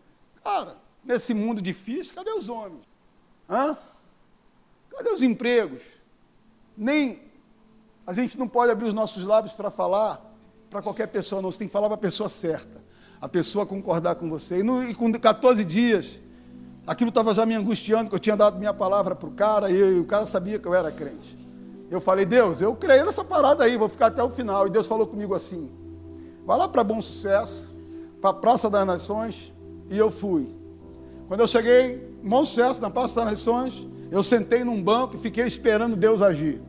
[0.43, 2.85] Cara, nesse mundo difícil, cadê os homens?
[3.49, 3.77] Hã?
[4.91, 5.83] Cadê os empregos?
[6.77, 7.23] Nem
[8.07, 10.33] a gente não pode abrir os nossos lábios para falar
[10.71, 11.51] para qualquer pessoa, não.
[11.51, 12.83] Você tem que falar para a pessoa certa.
[13.21, 14.59] A pessoa concordar com você.
[14.59, 16.21] E, no, e com 14 dias,
[16.87, 19.75] aquilo estava já me angustiando, que eu tinha dado minha palavra para o cara, e,
[19.75, 21.37] e o cara sabia que eu era crente.
[21.91, 24.67] Eu falei, Deus, eu creio nessa parada aí, vou ficar até o final.
[24.67, 25.71] E Deus falou comigo assim:
[26.45, 27.75] vai lá para Bom Sucesso,
[28.21, 29.53] para a Praça das Nações,
[29.91, 30.49] e eu fui.
[31.29, 35.19] Quando eu cheguei em Bom Sucesso, na Praça das Nações, eu sentei num banco e
[35.19, 36.61] fiquei esperando Deus agir.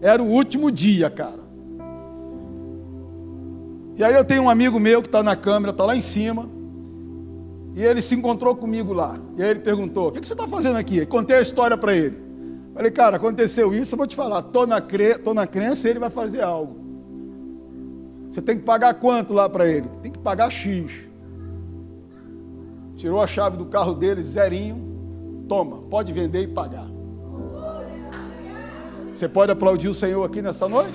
[0.00, 1.42] Era o último dia, cara.
[3.96, 6.48] E aí eu tenho um amigo meu que está na câmera, está lá em cima.
[7.74, 9.18] E ele se encontrou comigo lá.
[9.36, 11.04] E aí ele perguntou: O que você está fazendo aqui?
[11.06, 12.22] Contei a história para ele.
[12.74, 14.40] Falei, cara, aconteceu isso, eu vou te falar.
[14.40, 15.18] Estou na, cre...
[15.18, 16.80] Tô na crença e ele vai fazer algo.
[18.30, 19.86] Você tem que pagar quanto lá para ele?
[20.02, 20.90] Tem que pagar X.
[22.96, 25.44] Tirou a chave do carro dele, zerinho.
[25.48, 26.88] Toma, pode vender e pagar.
[29.14, 30.94] Você pode aplaudir o Senhor aqui nessa noite?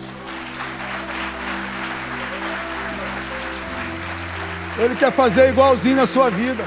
[4.80, 6.63] Ele quer fazer igualzinho na sua vida.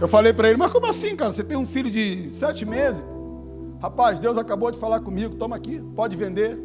[0.00, 1.32] Eu falei para ele, mas como assim, cara?
[1.32, 3.02] Você tem um filho de sete meses?
[3.80, 6.58] Rapaz, Deus acabou de falar comigo, toma aqui, pode vender.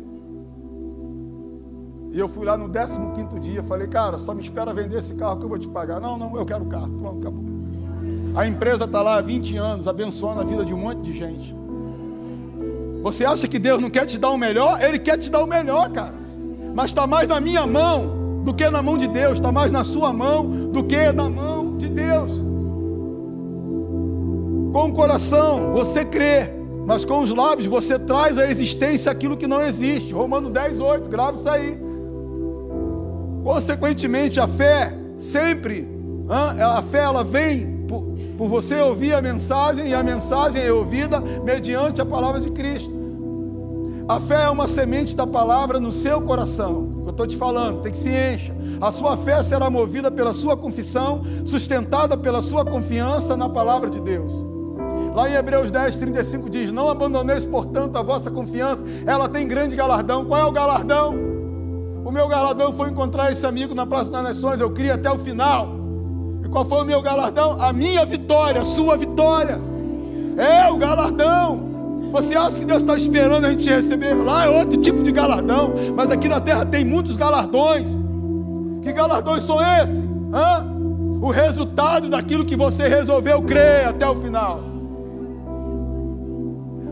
[2.12, 5.38] E eu fui lá no 15 dia, falei, cara, só me espera vender esse carro
[5.38, 6.00] que eu vou te pagar.
[6.00, 6.90] Não, não, eu quero o carro.
[6.90, 7.44] Pronto, acabou.
[8.36, 11.56] A empresa está lá há 20 anos, abençoando a vida de um monte de gente.
[13.02, 14.82] Você acha que Deus não quer te dar o melhor?
[14.84, 16.14] Ele quer te dar o melhor, cara.
[16.76, 19.36] Mas está mais na minha mão do que na mão de Deus.
[19.36, 22.32] Está mais na sua mão do que na mão de Deus.
[24.74, 26.50] Com o coração você crê,
[26.86, 30.14] mas com os lábios você traz à existência aquilo que não existe.
[30.14, 31.78] Romano 10, 8, grave isso aí.
[33.44, 35.88] Consequentemente, a fé sempre,
[36.30, 37.82] a fé ela vem
[38.38, 43.01] por você ouvir a mensagem, e a mensagem é ouvida mediante a palavra de Cristo.
[44.12, 47.02] A fé é uma semente da palavra no seu coração.
[47.06, 48.54] Eu estou te falando, tem que se encha.
[48.82, 54.02] A sua fé será movida pela sua confissão, sustentada pela sua confiança na palavra de
[54.02, 54.46] Deus.
[55.16, 59.78] Lá em Hebreus 10, 35 diz: Não abandoneis, portanto, a vossa confiança, ela tem grande
[59.78, 60.26] galardão.
[60.26, 61.16] Qual é o galardão?
[62.04, 65.20] O meu galardão foi encontrar esse amigo na Praça das Nações, eu queria até o
[65.20, 65.70] final.
[66.44, 67.62] E qual foi o meu galardão?
[67.62, 69.58] A minha vitória, a sua vitória.
[70.36, 71.71] É o galardão.
[72.12, 74.14] Você acha que Deus está esperando a gente receber?
[74.14, 75.74] Lá é outro tipo de galardão.
[75.96, 77.88] Mas aqui na terra tem muitos galardões.
[78.82, 80.04] Que galardões são esses?
[80.34, 80.68] Hã?
[81.22, 84.62] O resultado daquilo que você resolveu crer até o final.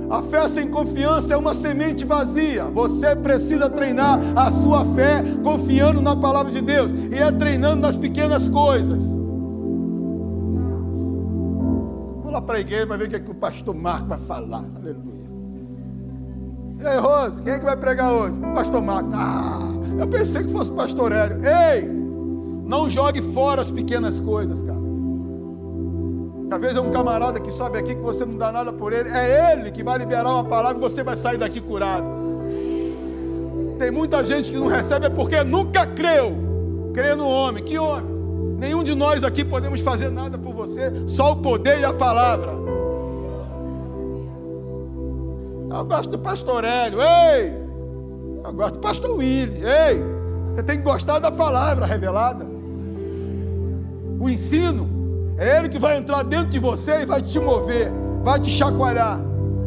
[0.10, 2.66] A fé sem confiança é uma semente vazia.
[2.66, 6.92] Você precisa treinar a sua fé confiando na palavra de Deus.
[7.12, 9.19] E é treinando nas pequenas coisas.
[12.40, 14.66] Lá para a igreja para ver o que, é que o pastor Marco vai falar.
[14.76, 15.20] Aleluia.
[16.80, 18.40] E aí, Rose, quem é que vai pregar hoje?
[18.56, 19.10] Pastor Marco.
[19.14, 19.60] Ah,
[20.00, 21.42] eu pensei que fosse pastor Hélio.
[21.46, 21.90] Ei,
[22.66, 24.80] não jogue fora as pequenas coisas, cara.
[26.52, 29.10] Às vezes é um camarada que sobe aqui que você não dá nada por ele.
[29.10, 32.08] É ele que vai liberar uma palavra e você vai sair daqui curado.
[33.78, 36.36] Tem muita gente que não recebe é porque nunca creu.
[36.94, 37.64] Crê no homem.
[37.64, 38.19] Que homem?
[38.60, 42.52] Nenhum de nós aqui podemos fazer nada por você, só o poder e a palavra.
[45.72, 47.54] Eu gosto do pastor Hélio, ei!
[48.44, 50.04] Eu gosto do pastor Willy, ei!
[50.56, 52.46] Você tem que gostar da palavra revelada.
[54.20, 54.90] O ensino
[55.38, 57.90] é ele que vai entrar dentro de você e vai te mover,
[58.22, 59.22] vai te chacoalhar.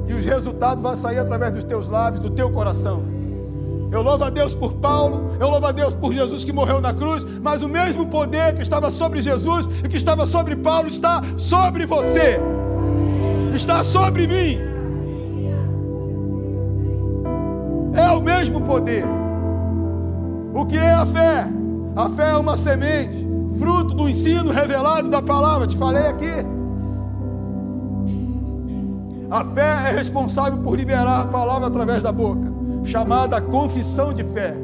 [0.07, 3.12] E os resultados vão sair através dos teus lábios, do teu coração.
[3.93, 6.95] Eu louvo a Deus por Paulo, eu louvo a Deus por Jesus que morreu na
[6.95, 11.23] cruz, mas o mesmo poder que estava sobre Jesus e que estava sobre Paulo está
[11.37, 12.41] sobre você,
[13.55, 14.59] está sobre mim.
[17.95, 19.05] É o mesmo poder.
[20.55, 21.47] O que é a fé?
[21.95, 23.29] A fé é uma semente,
[23.59, 25.67] fruto do ensino revelado da palavra.
[25.67, 26.33] Te falei aqui.
[29.31, 32.52] A fé é responsável por liberar a palavra através da boca
[32.85, 34.57] chamada confissão de fé.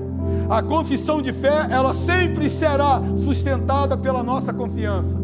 [0.48, 5.18] A confissão de fé, ela sempre será sustentada pela nossa confiança.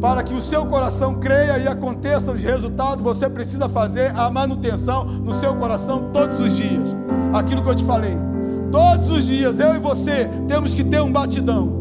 [0.00, 5.04] Para que o seu coração creia e aconteça os resultados, você precisa fazer a manutenção
[5.04, 6.88] no seu coração todos os dias.
[7.32, 8.16] Aquilo que eu te falei.
[8.70, 11.76] Todos os dias, eu e você temos que ter um batidão.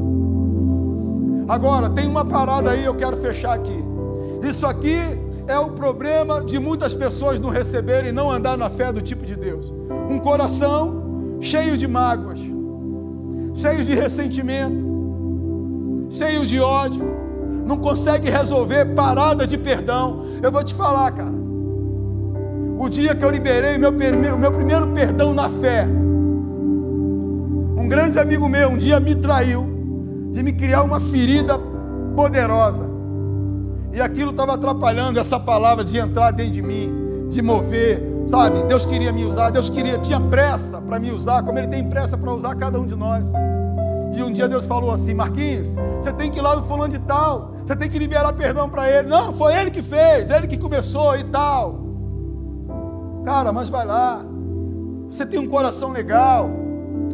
[1.47, 3.85] Agora, tem uma parada aí, eu quero fechar aqui.
[4.43, 4.99] Isso aqui
[5.47, 9.25] é o problema de muitas pessoas não receberem e não andar na fé do tipo
[9.25, 9.65] de Deus.
[10.09, 12.39] Um coração cheio de mágoas,
[13.53, 14.85] cheio de ressentimento,
[16.09, 17.03] cheio de ódio,
[17.65, 20.25] não consegue resolver parada de perdão.
[20.41, 21.37] Eu vou te falar, cara.
[22.79, 25.87] O dia que eu liberei meu, o meu primeiro perdão na fé,
[27.77, 29.65] um grande amigo meu um dia me traiu
[30.31, 31.57] de me criar uma ferida
[32.15, 32.96] poderosa.
[33.93, 38.63] E aquilo estava atrapalhando essa palavra de entrar dentro de mim, de mover, sabe?
[38.63, 42.17] Deus queria me usar, Deus queria, tinha pressa para me usar, como Ele tem pressa
[42.17, 43.25] para usar cada um de nós.
[44.15, 45.69] E um dia Deus falou assim: Marquinhos,
[46.01, 48.89] você tem que ir lá no fulano de tal, você tem que liberar perdão para
[48.89, 49.07] ele.
[49.07, 51.85] Não, foi ele que fez, ele que começou e tal.
[53.23, 54.25] Cara, mas vai lá.
[55.09, 56.49] Você tem um coração legal.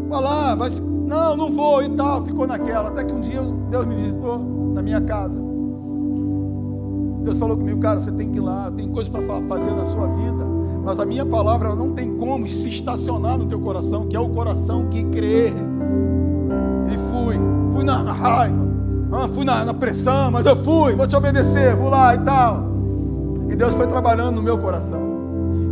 [0.08, 0.70] Vai lá, vai.
[0.70, 2.24] Não, não vou e tal.
[2.24, 2.90] Ficou naquela.
[2.90, 4.38] Até que um dia Deus me visitou
[4.74, 5.53] na minha casa.
[7.24, 10.08] Deus falou comigo, cara, você tem que ir lá, tem coisas para fazer na sua
[10.08, 10.46] vida,
[10.84, 14.30] mas a minha palavra não tem como se estacionar no teu coração, que é o
[14.30, 15.54] coração que crê.
[16.88, 17.36] E fui,
[17.72, 18.58] fui na, na raiva,
[19.14, 22.66] ah, fui na, na pressão, mas eu fui, vou te obedecer, vou lá e tal.
[23.50, 25.00] E Deus foi trabalhando no meu coração.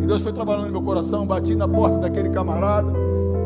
[0.02, 2.93] E Deus foi trabalhando no meu coração, bati na porta daquele camarada.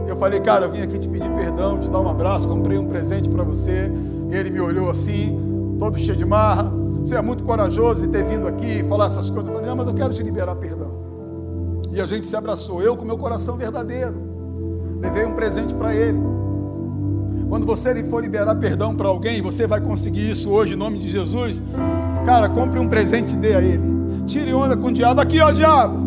[0.08, 2.88] Eu falei, cara, eu vim aqui te pedir perdão, te dar um abraço, comprei um
[2.88, 3.92] presente para você.
[4.30, 6.85] Ele me olhou assim, todo cheio de marra.
[7.06, 9.48] Você é muito corajoso e ter vindo aqui e falar essas coisas.
[9.48, 10.92] Eu falei, não, mas eu quero te liberar perdão.
[11.92, 14.16] E a gente se abraçou, eu com meu coração verdadeiro.
[15.00, 16.18] Levei um presente para ele.
[17.48, 21.08] Quando você for liberar perdão para alguém, você vai conseguir isso hoje em nome de
[21.08, 21.62] Jesus.
[22.26, 23.84] Cara, compre um presente e dê a ele.
[24.26, 25.22] Tire onda com o diabo.
[25.22, 26.00] Aqui, ó, diabo.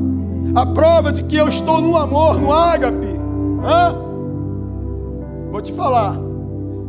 [0.57, 3.07] A prova de que eu estou no amor, no ágape.
[3.63, 3.97] Hã?
[5.53, 6.28] Vou te falar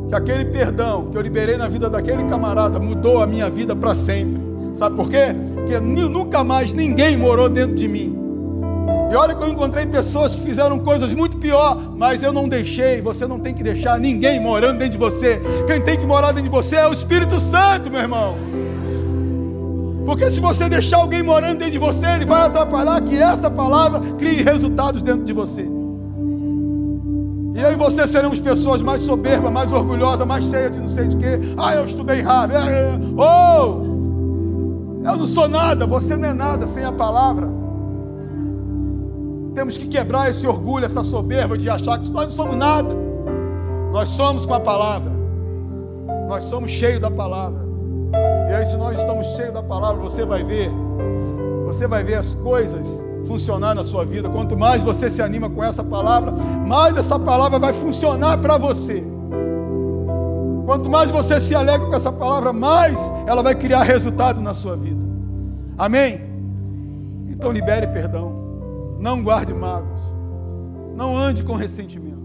[0.10, 3.94] que aquele perdão que eu liberei na vida daquele camarada mudou a minha vida para
[3.94, 4.42] sempre.
[4.74, 5.36] Sabe por quê?
[5.56, 8.18] Porque nunca mais ninguém morou dentro de mim.
[9.12, 13.02] E olha que eu encontrei pessoas que fizeram coisas muito pior, mas eu não deixei.
[13.02, 15.40] Você não tem que deixar ninguém morando dentro de você.
[15.68, 18.36] Quem tem que morar dentro de você é o Espírito Santo, meu irmão.
[20.06, 24.00] Porque se você deixar alguém morando dentro de você, ele vai atrapalhar que essa palavra
[24.18, 25.79] crie resultados dentro de você.
[27.60, 31.10] E eu e você seremos pessoas mais soberbas, mais orgulhosas, mais cheias de não sei
[31.10, 31.38] de quê.
[31.58, 32.70] Ah, eu estudei Harvard.
[32.70, 33.00] É, é.
[33.18, 33.90] Oh!
[35.04, 37.50] Eu não sou nada, você não é nada sem a palavra.
[39.54, 42.96] Temos que quebrar esse orgulho, essa soberba de achar que nós não somos nada.
[43.92, 45.12] Nós somos com a palavra.
[46.30, 47.60] Nós somos cheios da palavra.
[48.50, 50.72] E aí, se nós estamos cheios da palavra, você vai ver,
[51.66, 52.88] você vai ver as coisas
[53.26, 54.30] funcionar na sua vida.
[54.30, 59.04] Quanto mais você se anima com essa palavra, mais essa palavra vai funcionar para você.
[60.66, 64.76] Quanto mais você se alegra com essa palavra, mais ela vai criar resultado na sua
[64.76, 65.02] vida.
[65.78, 66.22] Amém?
[67.28, 68.98] Então libere perdão.
[69.00, 70.00] Não guarde mágoas.
[70.96, 72.20] Não ande com ressentimento.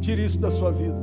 [0.00, 0.96] Tire isso da sua vida.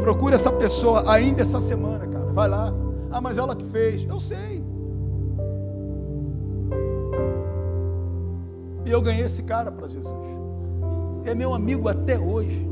[0.00, 2.32] Procure essa pessoa ainda essa semana, cara.
[2.32, 2.72] Vai lá.
[3.10, 4.06] Ah, mas ela que fez.
[4.08, 4.61] Eu sei.
[8.84, 10.14] E eu ganhei esse cara para Jesus.
[11.24, 12.68] É meu amigo até hoje.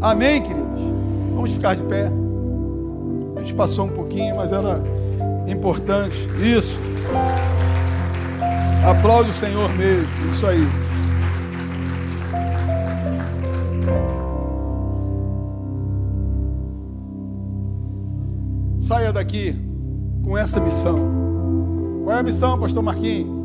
[0.00, 0.80] Amém, queridos?
[1.34, 2.10] Vamos ficar de pé.
[3.36, 4.80] A gente passou um pouquinho, mas era
[5.48, 6.18] importante.
[6.40, 6.78] Isso.
[8.88, 10.08] Aplaude o Senhor mesmo.
[10.30, 10.66] Isso aí.
[18.78, 19.56] Saia daqui
[20.24, 20.98] com essa missão.
[22.04, 23.39] Qual é a missão, pastor Marquinhos?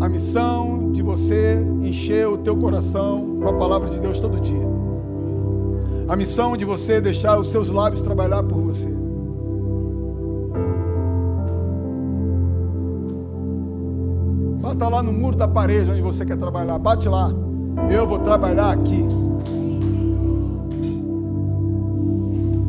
[0.00, 4.74] A missão de você encher o teu coração com a palavra de Deus todo dia.
[6.08, 8.88] A missão de você deixar os seus lábios trabalhar por você.
[14.60, 16.78] Bata lá no muro da parede onde você quer trabalhar.
[16.78, 17.32] Bate lá.
[17.90, 19.06] Eu vou trabalhar aqui.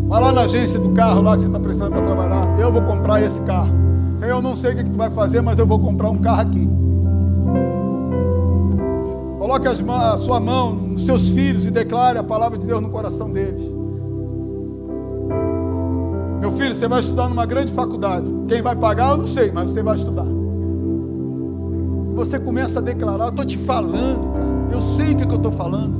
[0.07, 2.59] Vai lá na agência do carro lá que você está precisando para trabalhar.
[2.59, 3.73] Eu vou comprar esse carro.
[4.21, 6.41] Eu não sei o que, que tu vai fazer, mas eu vou comprar um carro
[6.41, 6.84] aqui.
[9.45, 13.29] Coloque a sua mão nos seus filhos e declare a palavra de Deus no coração
[13.29, 13.61] deles.
[16.41, 18.25] Meu filho, você vai estudar numa grande faculdade.
[18.47, 20.25] Quem vai pagar, eu não sei, mas você vai estudar.
[22.15, 24.33] Você começa a declarar, eu estou te falando,
[24.73, 25.95] eu sei o que, é que eu estou falando.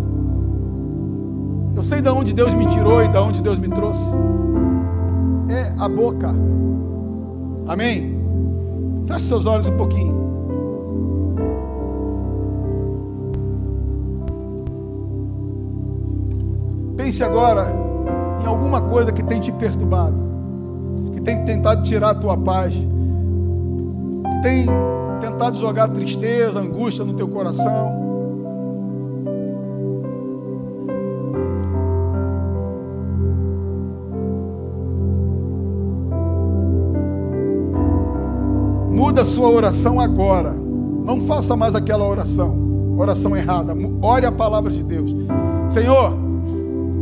[1.76, 4.08] Eu sei de onde Deus me tirou e de onde Deus me trouxe.
[5.50, 6.34] É a boca.
[7.68, 8.20] Amém?
[9.06, 10.15] Feche seus olhos um pouquinho.
[17.06, 17.68] Pense agora
[18.42, 20.16] em alguma coisa que tem te perturbado,
[21.14, 22.74] que tem tentado tirar a tua paz,
[24.42, 24.66] tem
[25.22, 27.94] tentado jogar tristeza, angústia no teu coração.
[38.90, 40.56] Muda a sua oração agora.
[41.06, 43.76] Não faça mais aquela oração, oração errada.
[44.02, 45.16] Ore a palavra de Deus.
[45.70, 46.25] Senhor,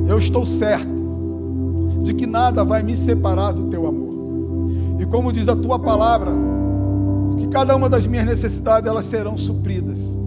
[0.07, 0.93] eu estou certo
[2.03, 4.13] de que nada vai me separar do teu amor.
[4.99, 6.31] E como diz a tua palavra,
[7.37, 10.17] que cada uma das minhas necessidades elas serão supridas.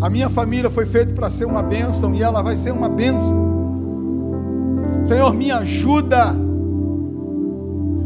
[0.00, 3.52] A minha família foi feita para ser uma bênção e ela vai ser uma bênção.
[5.04, 6.34] Senhor, me ajuda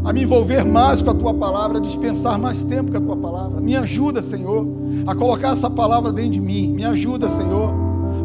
[0.03, 3.17] a me envolver mais com a tua palavra, a dispensar mais tempo com a tua
[3.17, 3.59] palavra.
[3.59, 4.65] Me ajuda, Senhor,
[5.05, 6.71] a colocar essa palavra dentro de mim.
[6.71, 7.73] Me ajuda, Senhor,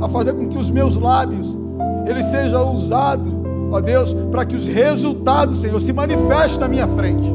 [0.00, 1.58] a fazer com que os meus lábios
[2.07, 3.32] eles sejam usados,
[3.70, 7.32] ó Deus, para que os resultados, Senhor, se manifestem na minha frente.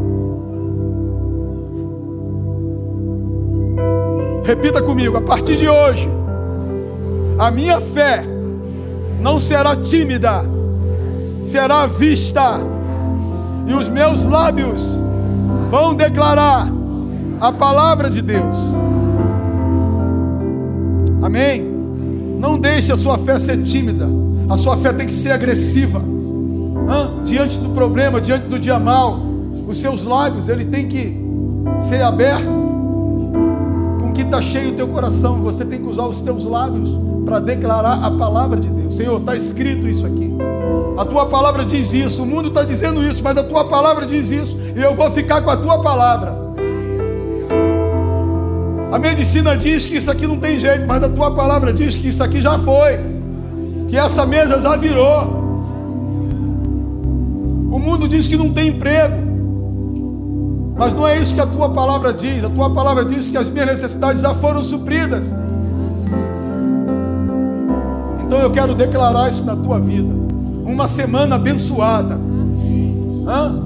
[4.43, 6.09] Repita comigo, a partir de hoje,
[7.37, 8.23] a minha fé
[9.19, 10.45] não será tímida,
[11.43, 12.59] será vista,
[13.65, 14.81] e os meus lábios
[15.69, 16.67] vão declarar
[17.41, 18.55] a palavra de Deus.
[21.21, 21.61] Amém?
[22.39, 24.07] Não deixe a sua fé ser tímida,
[24.49, 26.01] a sua fé tem que ser agressiva.
[26.89, 27.23] Hã?
[27.23, 29.19] Diante do problema, diante do dia mal,
[29.67, 31.17] os seus lábios, ele tem que
[31.81, 32.57] ser aberto
[34.17, 36.89] que está cheio o teu coração, você tem que usar os teus lábios
[37.23, 38.95] para declarar a palavra de Deus.
[38.95, 40.33] Senhor, está escrito isso aqui.
[40.97, 44.31] A tua palavra diz isso, o mundo está dizendo isso, mas a tua palavra diz
[44.31, 46.35] isso, e eu vou ficar com a tua palavra.
[48.91, 52.07] A medicina diz que isso aqui não tem jeito, mas a tua palavra diz que
[52.07, 52.97] isso aqui já foi,
[53.87, 55.23] que essa mesa já virou.
[57.71, 59.15] O mundo diz que não tem emprego,
[60.77, 62.43] mas não é isso que a tua palavra diz.
[62.43, 65.27] A tua palavra diz que as minhas necessidades já foram supridas.
[68.23, 70.13] Então eu quero declarar isso na tua vida.
[70.65, 72.19] Uma semana abençoada.
[73.25, 73.63] Hã?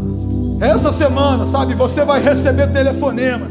[0.59, 3.49] Essa semana, sabe, você vai receber telefonemas.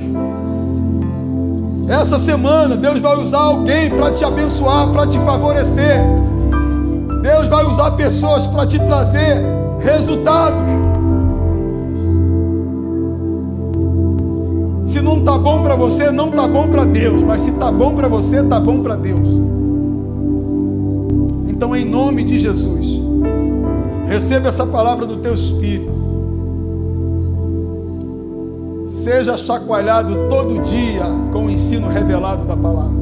[1.89, 6.01] Essa semana Deus vai usar alguém para te abençoar, para te favorecer.
[7.23, 9.43] Deus vai usar pessoas para te trazer
[9.79, 10.61] resultados.
[14.87, 17.23] Se não está bom para você, não está bom para Deus.
[17.23, 19.29] Mas se está bom para você, está bom para Deus.
[21.49, 23.01] Então, em nome de Jesus,
[24.07, 26.01] receba essa palavra do teu espírito.
[28.89, 32.99] Seja chacoalhado todo dia com o ensino revelado da palavra.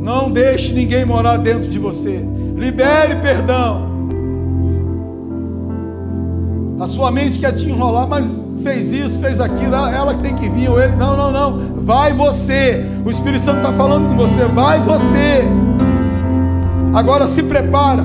[0.00, 2.33] Não deixe ninguém morar dentro de você.
[2.64, 3.92] Libere perdão.
[6.80, 10.34] A sua mente quer te enrolar, mas fez isso, fez aquilo, ah, ela que tem
[10.34, 10.96] que vir, ou ele.
[10.96, 11.74] Não, não, não.
[11.82, 12.82] Vai você.
[13.04, 14.46] O Espírito Santo está falando com você.
[14.48, 15.44] Vai você.
[16.94, 18.02] Agora se prepara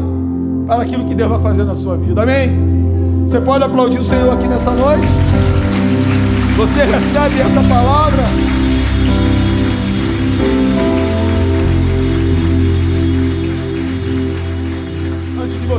[0.68, 2.24] para aquilo que Deus vai fazer na sua vida.
[2.24, 3.24] Amém?
[3.26, 5.08] Você pode aplaudir o Senhor aqui nessa noite?
[6.58, 8.24] Você recebe essa palavra?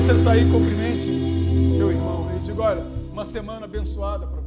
[0.01, 2.31] Você sair, cumprimente teu irmão.
[2.33, 2.83] Eu digo, olha,
[3.13, 4.39] uma semana abençoada para